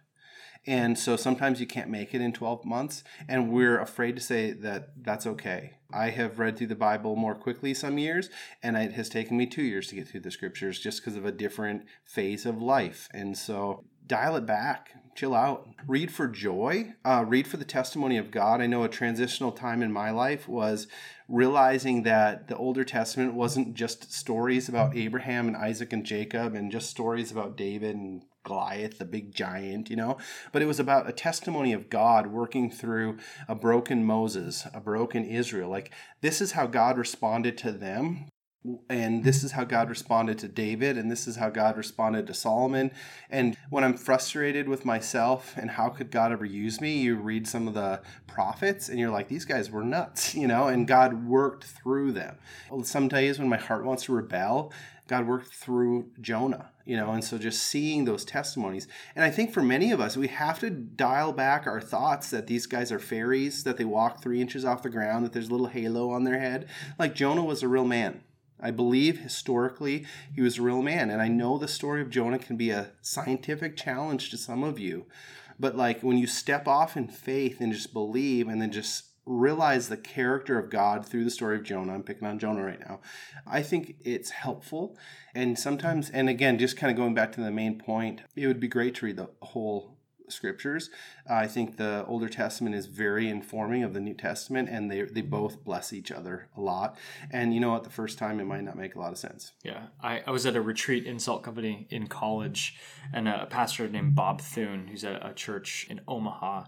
And 0.67 0.99
so 0.99 1.15
sometimes 1.15 1.61
you 1.61 1.65
can't 1.65 1.89
make 1.89 2.13
it 2.13 2.19
in 2.19 2.33
12 2.33 2.65
months, 2.65 3.03
and 3.27 3.51
we're 3.51 3.79
afraid 3.79 4.17
to 4.17 4.21
say 4.21 4.51
that 4.51 4.89
that's 5.01 5.25
okay. 5.25 5.77
I 5.93 6.09
have 6.09 6.39
read 6.39 6.57
through 6.57 6.67
the 6.67 6.75
Bible 6.75 7.15
more 7.15 7.35
quickly 7.35 7.73
some 7.73 7.97
years, 7.97 8.29
and 8.61 8.75
it 8.75 8.91
has 8.93 9.07
taken 9.07 9.37
me 9.37 9.45
two 9.45 9.63
years 9.63 9.87
to 9.87 9.95
get 9.95 10.09
through 10.09 10.19
the 10.19 10.31
scriptures 10.31 10.79
just 10.79 10.99
because 10.99 11.15
of 11.15 11.25
a 11.25 11.31
different 11.31 11.85
phase 12.03 12.45
of 12.45 12.61
life. 12.61 13.07
And 13.13 13.37
so 13.37 13.85
dial 14.05 14.35
it 14.35 14.45
back, 14.45 14.91
chill 15.15 15.33
out, 15.33 15.67
read 15.87 16.11
for 16.11 16.27
joy, 16.27 16.93
uh, 17.05 17.23
read 17.25 17.47
for 17.47 17.57
the 17.57 17.65
testimony 17.65 18.17
of 18.17 18.31
God. 18.31 18.61
I 18.61 18.67
know 18.67 18.83
a 18.83 18.89
transitional 18.89 19.53
time 19.53 19.81
in 19.81 19.91
my 19.91 20.11
life 20.11 20.47
was 20.47 20.87
realizing 21.27 22.03
that 22.03 22.47
the 22.47 22.57
Older 22.57 22.83
Testament 22.83 23.33
wasn't 23.33 23.73
just 23.73 24.13
stories 24.13 24.69
about 24.69 24.95
Abraham 24.95 25.47
and 25.47 25.57
Isaac 25.57 25.91
and 25.93 26.05
Jacob 26.05 26.55
and 26.55 26.71
just 26.71 26.89
stories 26.89 27.31
about 27.31 27.57
David 27.57 27.95
and 27.95 28.23
Goliath, 28.47 28.97
the 28.97 29.05
big 29.05 29.33
giant, 29.33 29.89
you 29.89 29.95
know, 29.95 30.17
but 30.51 30.61
it 30.61 30.65
was 30.65 30.79
about 30.79 31.09
a 31.09 31.13
testimony 31.13 31.73
of 31.73 31.89
God 31.89 32.27
working 32.27 32.71
through 32.71 33.17
a 33.47 33.55
broken 33.55 34.05
Moses, 34.05 34.65
a 34.73 34.79
broken 34.79 35.25
Israel. 35.25 35.69
Like, 35.69 35.91
this 36.21 36.41
is 36.41 36.53
how 36.53 36.65
God 36.65 36.97
responded 36.97 37.57
to 37.59 37.71
them 37.71 38.29
and 38.89 39.23
this 39.23 39.43
is 39.43 39.51
how 39.51 39.63
God 39.63 39.89
responded 39.89 40.37
to 40.39 40.47
David, 40.47 40.97
and 40.97 41.09
this 41.09 41.27
is 41.27 41.37
how 41.37 41.49
God 41.49 41.77
responded 41.77 42.27
to 42.27 42.33
Solomon. 42.33 42.91
And 43.29 43.55
when 43.69 43.83
I'm 43.83 43.95
frustrated 43.95 44.67
with 44.67 44.83
myself 44.83 45.55
and 45.57 45.71
how 45.71 45.89
could 45.89 46.11
God 46.11 46.31
ever 46.31 46.45
use 46.45 46.81
me, 46.81 46.97
you 46.97 47.15
read 47.15 47.47
some 47.47 47.67
of 47.67 47.73
the 47.73 48.01
prophets 48.25 48.89
and 48.89 48.99
you're 48.99 49.11
like, 49.11 49.27
these 49.27 49.45
guys 49.45 49.71
were 49.71 49.83
nuts, 49.83 50.35
you 50.41 50.47
know, 50.47 50.67
and 50.67 50.87
God 50.87 51.27
worked 51.27 51.63
through 51.63 52.13
them. 52.13 52.37
Some 52.83 53.07
days 53.07 53.39
when 53.39 53.49
my 53.49 53.57
heart 53.57 53.85
wants 53.85 54.03
to 54.03 54.13
rebel, 54.13 54.73
God 55.07 55.27
worked 55.27 55.53
through 55.53 56.11
Jonah, 56.19 56.71
you 56.85 56.97
know, 56.97 57.11
and 57.11 57.23
so 57.23 57.37
just 57.37 57.63
seeing 57.63 58.05
those 58.05 58.25
testimonies. 58.25 58.87
And 59.15 59.23
I 59.23 59.29
think 59.29 59.53
for 59.53 59.63
many 59.63 59.91
of 59.91 60.01
us, 60.01 60.17
we 60.17 60.27
have 60.27 60.59
to 60.59 60.69
dial 60.69 61.31
back 61.31 61.65
our 61.65 61.81
thoughts 61.81 62.29
that 62.31 62.47
these 62.47 62.65
guys 62.65 62.91
are 62.91 62.99
fairies, 62.99 63.63
that 63.63 63.77
they 63.77 63.85
walk 63.85 64.21
three 64.21 64.41
inches 64.41 64.65
off 64.65 64.83
the 64.83 64.89
ground, 64.89 65.25
that 65.25 65.33
there's 65.33 65.47
a 65.49 65.51
little 65.51 65.67
halo 65.67 66.11
on 66.11 66.23
their 66.23 66.39
head. 66.39 66.67
Like 66.99 67.15
Jonah 67.15 67.43
was 67.43 67.63
a 67.63 67.67
real 67.67 67.85
man 67.85 68.21
I 68.59 68.71
believe 68.71 69.19
historically 69.19 70.05
he 70.33 70.41
was 70.41 70.57
a 70.57 70.61
real 70.61 70.81
man. 70.81 71.09
And 71.09 71.21
I 71.21 71.27
know 71.27 71.57
the 71.57 71.67
story 71.67 72.01
of 72.01 72.09
Jonah 72.09 72.39
can 72.39 72.57
be 72.57 72.71
a 72.71 72.91
scientific 73.01 73.77
challenge 73.77 74.29
to 74.31 74.37
some 74.37 74.63
of 74.63 74.79
you. 74.79 75.05
But 75.59 75.75
like 75.75 76.01
when 76.01 76.17
you 76.17 76.27
step 76.27 76.67
off 76.67 76.97
in 76.97 77.07
faith 77.07 77.61
and 77.61 77.73
just 77.73 77.93
believe 77.93 78.47
and 78.47 78.61
then 78.61 78.71
just 78.71 79.06
realize 79.27 79.89
the 79.89 79.97
character 79.97 80.57
of 80.57 80.69
God 80.69 81.05
through 81.05 81.25
the 81.25 81.29
story 81.29 81.57
of 81.57 81.63
Jonah, 81.63 81.93
I'm 81.93 82.03
picking 82.03 82.27
on 82.27 82.39
Jonah 82.39 82.63
right 82.63 82.79
now, 82.79 83.01
I 83.45 83.61
think 83.61 83.95
it's 84.03 84.31
helpful. 84.31 84.97
And 85.35 85.59
sometimes, 85.59 86.09
and 86.09 86.29
again, 86.29 86.57
just 86.57 86.77
kind 86.77 86.89
of 86.89 86.97
going 86.97 87.13
back 87.13 87.31
to 87.33 87.41
the 87.41 87.51
main 87.51 87.77
point, 87.77 88.21
it 88.35 88.47
would 88.47 88.59
be 88.59 88.67
great 88.67 88.95
to 88.95 89.05
read 89.05 89.17
the 89.17 89.29
whole 89.41 89.97
scriptures. 90.29 90.89
Uh, 91.29 91.35
I 91.35 91.47
think 91.47 91.77
the 91.77 92.05
Older 92.07 92.29
Testament 92.29 92.75
is 92.75 92.85
very 92.85 93.29
informing 93.29 93.83
of 93.83 93.93
the 93.93 93.99
New 93.99 94.13
Testament, 94.13 94.69
and 94.69 94.91
they 94.91 95.03
they 95.03 95.21
both 95.21 95.63
bless 95.63 95.93
each 95.93 96.11
other 96.11 96.49
a 96.55 96.61
lot. 96.61 96.97
And 97.31 97.53
you 97.53 97.59
know, 97.59 97.75
at 97.75 97.83
the 97.83 97.89
first 97.89 98.17
time, 98.17 98.39
it 98.39 98.45
might 98.45 98.63
not 98.63 98.77
make 98.77 98.95
a 98.95 98.99
lot 98.99 99.11
of 99.11 99.17
sense. 99.17 99.53
Yeah, 99.63 99.87
I, 100.01 100.23
I 100.25 100.31
was 100.31 100.45
at 100.45 100.55
a 100.55 100.61
retreat 100.61 101.05
in 101.05 101.19
Salt 101.19 101.43
Company 101.43 101.87
in 101.89 102.07
college, 102.07 102.77
and 103.13 103.27
a 103.27 103.45
pastor 103.49 103.87
named 103.87 104.15
Bob 104.15 104.41
Thune, 104.41 104.87
who's 104.87 105.03
at 105.03 105.25
a 105.25 105.33
church 105.33 105.87
in 105.89 106.01
Omaha. 106.07 106.65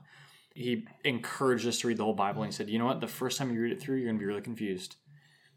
He 0.59 0.85
encouraged 1.03 1.65
us 1.65 1.79
to 1.79 1.87
read 1.87 1.97
the 1.97 2.03
whole 2.03 2.13
Bible, 2.13 2.43
and 2.43 2.51
he 2.51 2.55
said, 2.55 2.69
"You 2.69 2.79
know 2.79 2.85
what? 2.85 3.01
The 3.01 3.07
first 3.07 3.37
time 3.37 3.53
you 3.53 3.61
read 3.61 3.71
it 3.71 3.81
through, 3.81 3.97
you're 3.97 4.07
going 4.07 4.17
to 4.17 4.19
be 4.19 4.25
really 4.25 4.41
confused. 4.41 4.97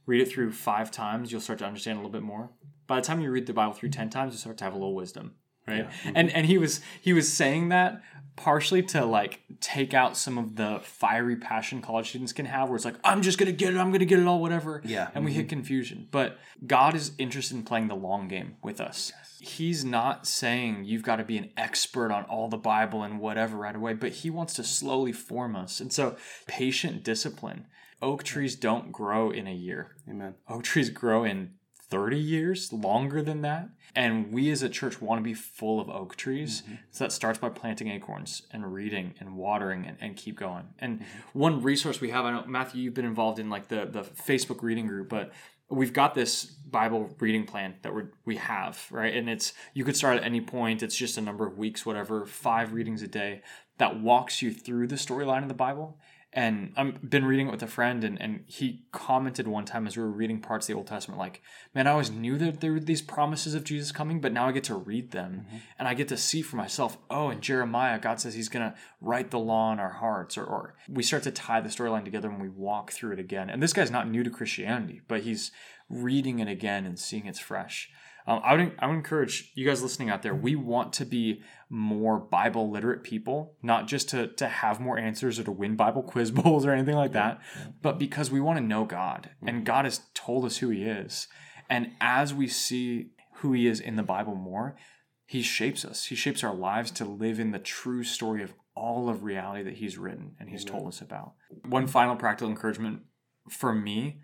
Read 0.07 0.21
it 0.21 0.31
through 0.31 0.53
five 0.53 0.91
times, 0.91 1.31
you'll 1.31 1.41
start 1.41 1.59
to 1.61 1.67
understand 1.67 1.97
a 1.97 2.01
little 2.01 2.13
bit 2.13 2.23
more. 2.23 2.51
By 2.87 3.01
the 3.01 3.07
time 3.07 3.21
you 3.21 3.31
read 3.31 3.47
the 3.47 3.53
Bible 3.53 3.73
through 3.73 3.91
ten 3.91 4.11
times, 4.11 4.33
you 4.33 4.39
start 4.39 4.59
to 4.59 4.65
have 4.65 4.75
a 4.75 4.79
little 4.79 4.95
wisdom." 4.95 5.35
right 5.67 5.89
yeah. 6.05 6.13
and 6.15 6.31
and 6.31 6.47
he 6.47 6.59
was 6.59 6.81
he 7.01 7.13
was 7.13 7.33
saying 7.33 7.69
that 7.69 8.03
partially 8.37 8.83
to 8.83 9.05
like 9.05 9.41
take 9.61 9.93
out 9.93 10.17
some 10.17 10.39
of 10.39 10.57
the 10.57 10.81
fiery 10.83 11.37
passion 11.37 11.83
college 11.83 12.09
students 12.09 12.33
can 12.33 12.47
have 12.47 12.69
where 12.69 12.77
it's 12.77 12.85
like 12.85 12.97
i'm 13.05 13.21
just 13.21 13.39
gonna 13.39 13.53
get 13.53 13.75
it 13.75 13.79
i'm 13.79 13.93
gonna 13.93 14.05
get 14.05 14.19
it 14.19 14.27
all 14.27 14.41
whatever 14.41 14.81
yeah. 14.85 15.09
and 15.15 15.25
we 15.25 15.31
mm-hmm. 15.31 15.41
hit 15.41 15.49
confusion. 15.49 16.09
But 16.11 16.39
god 16.67 16.95
is 16.95 17.13
interested 17.19 17.57
in 17.57 17.63
playing 17.63 17.89
the 17.89 17.95
long 17.95 18.29
game 18.29 18.57
with 18.63 18.81
us. 18.81 19.13
Yes. 19.15 19.51
he's 19.51 19.85
not 19.85 20.27
saying 20.27 20.85
you've 20.85 21.03
got 21.03 21.17
to 21.17 21.25
be 21.25 21.37
an 21.37 21.51
expert 21.57 22.11
on 22.11 22.25
all 22.25 22.49
the 22.49 22.57
bible 22.57 23.03
and 23.03 23.21
whatever 23.21 23.57
right 23.57 23.77
away 23.77 23.93
but 23.93 24.13
he 24.13 24.31
wants 24.31 24.55
to 24.55 24.65
slowly 24.65 25.13
form 25.13 25.55
us. 25.55 25.81
And 25.81 25.93
so 25.93 26.17
patient 26.47 27.03
discipline. 27.03 27.67
Oak 28.01 28.25
trees 28.25 28.57
don't 28.57 28.91
grow 28.91 29.31
in 29.31 29.47
a 29.47 29.55
year. 29.55 29.95
Amen. 30.11 30.35
Oak 30.49 30.65
trees 30.65 30.91
grow 30.91 31.23
in 31.23 31.53
30 31.93 32.19
years, 32.19 32.73
longer 32.73 33.21
than 33.21 33.43
that. 33.43 33.69
And 33.95 34.33
we 34.33 34.51
as 34.51 34.63
a 34.63 34.71
church 34.71 35.03
want 35.03 35.19
to 35.19 35.23
be 35.23 35.35
full 35.35 35.79
of 35.79 35.91
oak 35.91 36.17
trees. 36.17 36.63
Mm-hmm. 36.63 36.75
So 36.91 37.05
that 37.05 37.13
starts 37.13 37.39
by 37.39 37.51
planting 37.51 37.89
acorns 37.89 38.43
and 38.51 38.73
reading 38.73 39.13
and 39.21 39.37
watering 39.37 39.85
and, 39.85 39.99
and 40.01 40.17
keep 40.17 40.39
going. 40.39 40.71
And 40.79 41.01
mm-hmm. 41.01 41.39
one 41.39 41.63
resource 41.63 42.01
we 42.01 42.09
have, 42.09 42.25
I 42.25 42.31
know, 42.31 42.45
Matthew, 42.47 42.81
you've 42.81 42.95
been 42.95 43.05
involved 43.05 43.39
in 43.39 43.51
like 43.51 43.69
the, 43.69 43.85
the 43.85 44.01
Facebook 44.01 44.63
reading 44.63 44.87
group, 44.87 45.11
but 45.11 45.33
we've 45.69 45.93
got 45.93 46.15
this 46.15 46.45
Bible 46.45 47.15
reading 47.21 47.45
plan 47.45 47.75
that 47.83 47.95
we 47.95 48.05
we 48.25 48.37
have, 48.37 48.83
right? 48.91 49.15
And 49.15 49.29
it's 49.29 49.53
you 49.75 49.85
could 49.85 49.97
start 49.97 50.17
at 50.17 50.25
any 50.25 50.41
point. 50.41 50.83
It's 50.83 50.97
just 50.97 51.19
a 51.19 51.21
number 51.21 51.47
of 51.47 51.59
weeks, 51.59 51.85
whatever, 51.85 52.25
five 52.25 52.73
readings 52.73 53.03
a 53.03 53.09
day 53.09 53.43
that 53.77 54.01
walks 54.01 54.41
you 54.41 54.51
through 54.53 54.87
the 54.87 54.97
storyline 54.97 55.43
of 55.43 55.49
the 55.49 55.55
Bible 55.55 55.99
and 56.35 56.73
I've 56.79 57.11
been 57.11 57.27
reading 57.27 57.49
it 57.49 57.51
with 57.51 57.63
a 57.63 57.67
friend, 57.67 58.03
and, 58.05 58.21
and 58.21 58.45
he 58.47 58.87
commented 58.91 59.47
one 59.47 59.67
time 59.67 59.87
as 59.87 59.99
we 59.99 60.03
were 60.03 60.11
reading 60.11 60.41
parts 60.41 60.65
of 60.65 60.69
the 60.69 60.79
Old 60.79 60.87
Testament, 60.87 61.19
like, 61.19 61.43
man, 61.75 61.87
I 61.87 61.91
always 61.91 62.11
knew 62.11 62.39
that 62.39 62.61
there 62.61 62.73
were 62.73 62.81
these 62.81 63.03
promises 63.03 63.55
of 63.55 63.65
Jesus 63.65 63.93
coming, 63.93 64.19
but 64.19 64.33
now 64.33 64.49
I 64.49 64.53
get 64.53 64.65
to 64.65 64.75
read 64.75 65.11
them 65.11 65.45
mm-hmm. 65.47 65.57
and 65.79 65.87
I 65.87 65.93
get 65.93 66.09
to 66.09 66.17
see 66.17 66.41
for 66.41 66.57
myself, 66.57 66.97
oh, 67.11 67.29
in 67.29 67.43
Jeremiah, 67.43 67.99
God 67.99 68.19
says 68.19 68.33
he's 68.33 68.49
going 68.49 68.71
to 68.71 68.75
write 69.03 69.31
the 69.31 69.39
law 69.39 69.75
in 69.75 69.79
our 69.79 69.93
hearts. 69.93 70.39
Or, 70.39 70.45
or 70.45 70.75
we 70.89 71.03
start 71.03 71.23
to 71.25 71.31
tie 71.31 71.61
the 71.61 71.69
storyline 71.69 72.05
together 72.05 72.31
when 72.31 72.41
we 72.41 72.49
walk 72.49 72.93
through 72.93 73.13
it 73.13 73.19
again. 73.19 73.51
And 73.51 73.63
this 73.63 73.75
guy's 73.75 73.91
not 73.91 74.09
new 74.09 74.23
to 74.23 74.31
Christianity, 74.31 75.03
but 75.09 75.23
he's 75.23 75.53
reading 75.91 76.39
it 76.39 76.49
again 76.49 76.87
and 76.87 76.99
seeing 76.99 77.27
it's 77.27 77.39
fresh. 77.39 77.91
Um, 78.27 78.41
I 78.45 78.55
would 78.55 78.73
I 78.79 78.87
would 78.87 78.95
encourage 78.95 79.51
you 79.55 79.67
guys 79.67 79.83
listening 79.83 80.11
out 80.11 80.23
there. 80.23 80.35
We 80.35 80.55
want 80.55 80.93
to 80.95 81.05
be 81.05 81.43
more 81.69 82.19
Bible 82.19 82.71
literate 82.71 83.03
people, 83.03 83.57
not 83.63 83.89
just 83.89 84.11
to 84.11 84.29
to 84.29 84.47
have 84.47 84.79
more 84.79 84.99
answers 84.99 85.41
or 85.41 85.45
to 85.45 85.51
win 85.51 85.75
Bible 85.75 86.03
quiz 86.13 86.31
bowls 86.31 86.65
or 86.65 86.71
anything 86.71 86.97
like 86.97 87.13
that, 87.13 87.41
but 87.81 87.99
because 87.99 88.31
we 88.31 88.41
want 88.41 88.59
to 88.59 88.65
know 88.65 88.85
God 88.85 89.31
and. 89.45 89.67
God 89.73 89.87
has 89.87 90.03
told 90.13 90.45
us 90.45 90.59
who 90.59 90.69
He 90.69 90.85
is. 90.85 91.29
And 91.71 91.93
as 91.99 92.35
we 92.35 92.47
see 92.47 93.13
who 93.37 93.55
He 93.55 93.67
is 93.67 93.81
in 93.81 93.97
the 93.97 94.03
Bible 94.03 94.35
more, 94.35 94.77
He 95.25 95.41
shapes 95.41 95.83
us. 95.83 96.05
He 96.05 96.15
shapes 96.15 96.45
our 96.45 96.55
lives 96.55 96.91
to 96.93 97.07
live 97.07 97.41
in 97.41 97.53
the 97.53 97.59
true 97.59 98.05
story 98.05 98.43
of 98.43 98.53
all 98.75 99.09
of 99.09 99.23
reality 99.23 99.63
that 99.63 99.79
He's 99.79 99.97
written 99.97 100.37
and 100.39 100.51
He's 100.51 100.65
told 100.65 100.89
us 100.89 101.01
about. 101.01 101.33
One 101.65 101.87
final 101.87 102.17
practical 102.17 102.51
encouragement 102.51 103.01
for 103.49 103.73
me: 103.73 104.21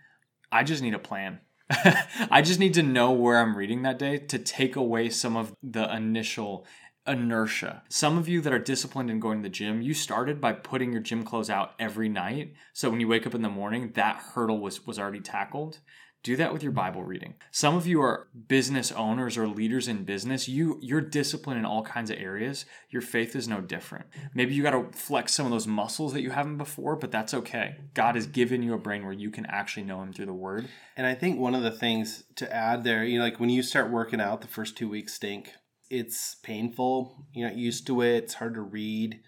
I 0.53 0.65
just 0.65 0.83
need 0.83 0.95
a 0.95 0.99
plan. 0.99 1.41
I 2.31 2.41
just 2.43 2.61
need 2.61 2.75
to 2.75 2.83
know 2.83 3.11
where 3.13 3.39
I'm 3.39 3.57
reading 3.57 3.83
that 3.83 3.99
day 3.99 4.19
to 4.19 4.39
take 4.39 4.77
away 4.77 5.11
some 5.11 5.37
of 5.37 5.55
the 5.63 5.95
initial 5.95 6.67
inertia. 7.07 7.83
Some 7.89 8.17
of 8.17 8.29
you 8.29 8.41
that 8.41 8.53
are 8.53 8.59
disciplined 8.59 9.11
in 9.11 9.21
going 9.21 9.43
to 9.43 9.49
the 9.49 9.53
gym, 9.53 9.83
you 9.83 9.93
started 9.93 10.41
by 10.41 10.53
putting 10.53 10.93
your 10.93 11.03
gym 11.03 11.25
clothes 11.25 11.51
out 11.51 11.73
every 11.79 12.09
night. 12.09 12.55
So 12.73 12.89
when 12.89 13.01
you 13.01 13.09
wake 13.09 13.27
up 13.27 13.35
in 13.35 13.43
the 13.43 13.49
morning, 13.51 13.93
that 13.95 14.17
hurdle 14.17 14.61
was 14.61 14.87
was 14.87 14.99
already 14.99 15.21
tackled. 15.21 15.81
Do 16.25 16.35
that 16.37 16.53
with 16.53 16.65
your 16.65 16.73
Bible 16.73 17.05
reading. 17.05 17.35
Some 17.53 17.77
of 17.77 17.87
you 17.87 18.03
are 18.03 18.29
business 18.49 18.91
owners 18.91 19.39
or 19.39 19.47
leaders 19.47 19.87
in 19.87 20.05
business. 20.05 20.49
You 20.49 20.79
you're 20.83 21.01
disciplined 21.01 21.61
in 21.61 21.65
all 21.65 21.83
kinds 21.83 22.11
of 22.11 22.19
areas. 22.19 22.67
Your 22.91 23.03
faith 23.03 23.37
is 23.37 23.47
no 23.47 23.61
different. 23.61 24.07
Maybe 24.35 24.53
you 24.53 24.63
got 24.63 24.73
to 24.73 24.99
flex 24.99 25.33
some 25.33 25.47
of 25.47 25.53
those 25.53 25.69
muscles 25.69 26.13
that 26.13 26.23
you 26.23 26.31
haven't 26.31 26.59
before, 26.59 26.97
but 26.97 27.13
that's 27.13 27.35
okay. 27.35 27.77
God 27.95 28.17
has 28.17 28.27
given 28.27 28.63
you 28.63 28.75
a 28.75 28.79
brain 28.79 29.05
where 29.05 29.13
you 29.13 29.31
can 29.31 29.47
actually 29.47 29.85
know 29.85 30.03
him 30.03 30.13
through 30.13 30.27
the 30.27 30.35
word. 30.35 30.69
And 30.97 31.07
I 31.07 31.15
think 31.15 31.39
one 31.39 31.55
of 31.55 31.63
the 31.63 31.71
things 31.71 32.25
to 32.37 32.53
add 32.53 32.83
there, 32.83 33.05
you 33.05 33.19
know, 33.19 33.25
like 33.25 33.39
when 33.39 33.51
you 33.51 33.63
start 33.63 33.91
working 33.91 34.21
out, 34.21 34.41
the 34.41 34.49
first 34.49 34.77
2 34.77 34.89
weeks 34.89 35.15
stink. 35.15 35.53
It's 35.89 36.35
painful. 36.43 37.27
You're 37.33 37.49
not 37.49 37.57
used 37.57 37.87
to 37.87 38.03
it. 38.03 38.25
It's 38.25 38.35
hard 38.35 38.55
to 38.55 38.61
read 38.61 39.21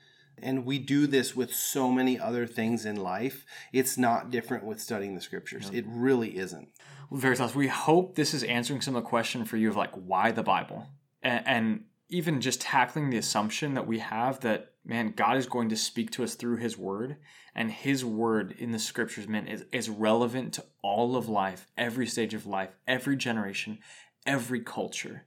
and 0.42 0.64
we 0.64 0.78
do 0.78 1.06
this 1.06 1.36
with 1.36 1.52
so 1.54 1.90
many 1.90 2.18
other 2.18 2.46
things 2.46 2.84
in 2.84 2.96
life. 2.96 3.44
It's 3.72 3.98
not 3.98 4.30
different 4.30 4.64
with 4.64 4.80
studying 4.80 5.14
the 5.14 5.20
scriptures. 5.20 5.70
It 5.72 5.84
really 5.86 6.38
isn't. 6.38 6.68
Veritas, 7.12 7.54
we 7.54 7.68
hope 7.68 8.14
this 8.14 8.34
is 8.34 8.44
answering 8.44 8.80
some 8.80 8.94
of 8.94 9.02
the 9.02 9.08
question 9.08 9.44
for 9.44 9.56
you 9.56 9.68
of 9.68 9.76
like 9.76 9.92
why 9.92 10.30
the 10.30 10.42
Bible, 10.42 10.86
and, 11.22 11.46
and 11.46 11.84
even 12.08 12.40
just 12.40 12.60
tackling 12.60 13.10
the 13.10 13.16
assumption 13.16 13.74
that 13.74 13.86
we 13.86 13.98
have 13.98 14.40
that 14.40 14.72
man, 14.84 15.12
God 15.16 15.36
is 15.36 15.46
going 15.46 15.68
to 15.68 15.76
speak 15.76 16.10
to 16.12 16.24
us 16.24 16.34
through 16.34 16.56
His 16.56 16.78
Word, 16.78 17.16
and 17.54 17.70
His 17.70 18.04
Word 18.04 18.54
in 18.58 18.72
the 18.72 18.78
Scriptures, 18.78 19.28
man, 19.28 19.46
is, 19.46 19.64
is 19.72 19.88
relevant 19.88 20.54
to 20.54 20.64
all 20.82 21.16
of 21.16 21.28
life, 21.28 21.66
every 21.76 22.06
stage 22.06 22.34
of 22.34 22.46
life, 22.46 22.70
every 22.86 23.16
generation, 23.16 23.78
every 24.26 24.60
culture. 24.60 25.24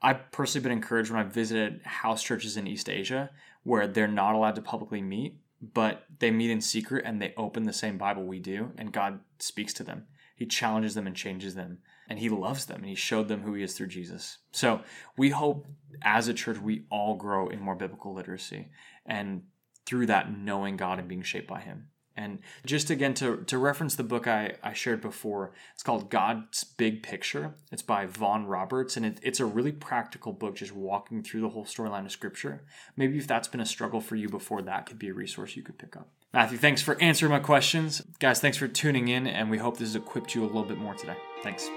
I've 0.00 0.30
personally 0.30 0.62
been 0.62 0.78
encouraged 0.78 1.10
when 1.10 1.20
I've 1.20 1.32
visited 1.32 1.82
house 1.84 2.22
churches 2.22 2.56
in 2.56 2.66
East 2.66 2.88
Asia 2.88 3.30
where 3.64 3.86
they're 3.86 4.08
not 4.08 4.34
allowed 4.34 4.54
to 4.54 4.62
publicly 4.62 5.02
meet, 5.02 5.38
but 5.60 6.04
they 6.20 6.30
meet 6.30 6.50
in 6.50 6.60
secret 6.60 7.04
and 7.04 7.20
they 7.20 7.34
open 7.36 7.64
the 7.64 7.72
same 7.72 7.98
Bible 7.98 8.24
we 8.24 8.38
do, 8.38 8.72
and 8.78 8.92
God 8.92 9.20
speaks 9.38 9.72
to 9.74 9.82
them. 9.82 10.06
He 10.38 10.46
challenges 10.46 10.94
them 10.94 11.08
and 11.08 11.16
changes 11.16 11.56
them, 11.56 11.78
and 12.08 12.20
He 12.20 12.28
loves 12.28 12.66
them, 12.66 12.76
and 12.76 12.86
He 12.86 12.94
showed 12.94 13.26
them 13.26 13.42
who 13.42 13.54
He 13.54 13.64
is 13.64 13.74
through 13.74 13.88
Jesus. 13.88 14.38
So 14.52 14.82
we 15.16 15.30
hope 15.30 15.66
as 16.00 16.28
a 16.28 16.32
church 16.32 16.58
we 16.58 16.84
all 16.90 17.16
grow 17.16 17.48
in 17.48 17.60
more 17.60 17.74
biblical 17.74 18.14
literacy, 18.14 18.68
and 19.04 19.42
through 19.84 20.06
that 20.06 20.32
knowing 20.32 20.76
God 20.76 21.00
and 21.00 21.08
being 21.08 21.22
shaped 21.22 21.48
by 21.48 21.58
Him. 21.58 21.88
And 22.16 22.38
just 22.64 22.88
again 22.88 23.14
to, 23.14 23.38
to 23.46 23.58
reference 23.58 23.96
the 23.96 24.04
book 24.04 24.28
I, 24.28 24.54
I 24.62 24.74
shared 24.74 25.00
before, 25.00 25.54
it's 25.74 25.82
called 25.82 26.08
God's 26.08 26.62
Big 26.62 27.02
Picture. 27.02 27.54
It's 27.72 27.82
by 27.82 28.06
Vaughan 28.06 28.46
Roberts, 28.46 28.96
and 28.96 29.04
it, 29.04 29.18
it's 29.24 29.40
a 29.40 29.44
really 29.44 29.72
practical 29.72 30.32
book, 30.32 30.54
just 30.54 30.72
walking 30.72 31.24
through 31.24 31.40
the 31.40 31.48
whole 31.48 31.64
storyline 31.64 32.04
of 32.04 32.12
Scripture. 32.12 32.62
Maybe 32.96 33.18
if 33.18 33.26
that's 33.26 33.48
been 33.48 33.60
a 33.60 33.66
struggle 33.66 34.00
for 34.00 34.14
you 34.14 34.28
before, 34.28 34.62
that 34.62 34.86
could 34.86 35.00
be 35.00 35.08
a 35.08 35.14
resource 35.14 35.56
you 35.56 35.64
could 35.64 35.78
pick 35.78 35.96
up. 35.96 36.10
Matthew, 36.32 36.58
thanks 36.58 36.82
for 36.82 37.00
answering 37.00 37.32
my 37.32 37.38
questions. 37.38 38.02
Guys, 38.18 38.40
thanks 38.40 38.58
for 38.58 38.68
tuning 38.68 39.08
in, 39.08 39.26
and 39.26 39.50
we 39.50 39.58
hope 39.58 39.78
this 39.78 39.88
has 39.88 39.96
equipped 39.96 40.34
you 40.34 40.42
a 40.42 40.46
little 40.46 40.64
bit 40.64 40.78
more 40.78 40.94
today. 40.94 41.16
Thanks. 41.42 41.68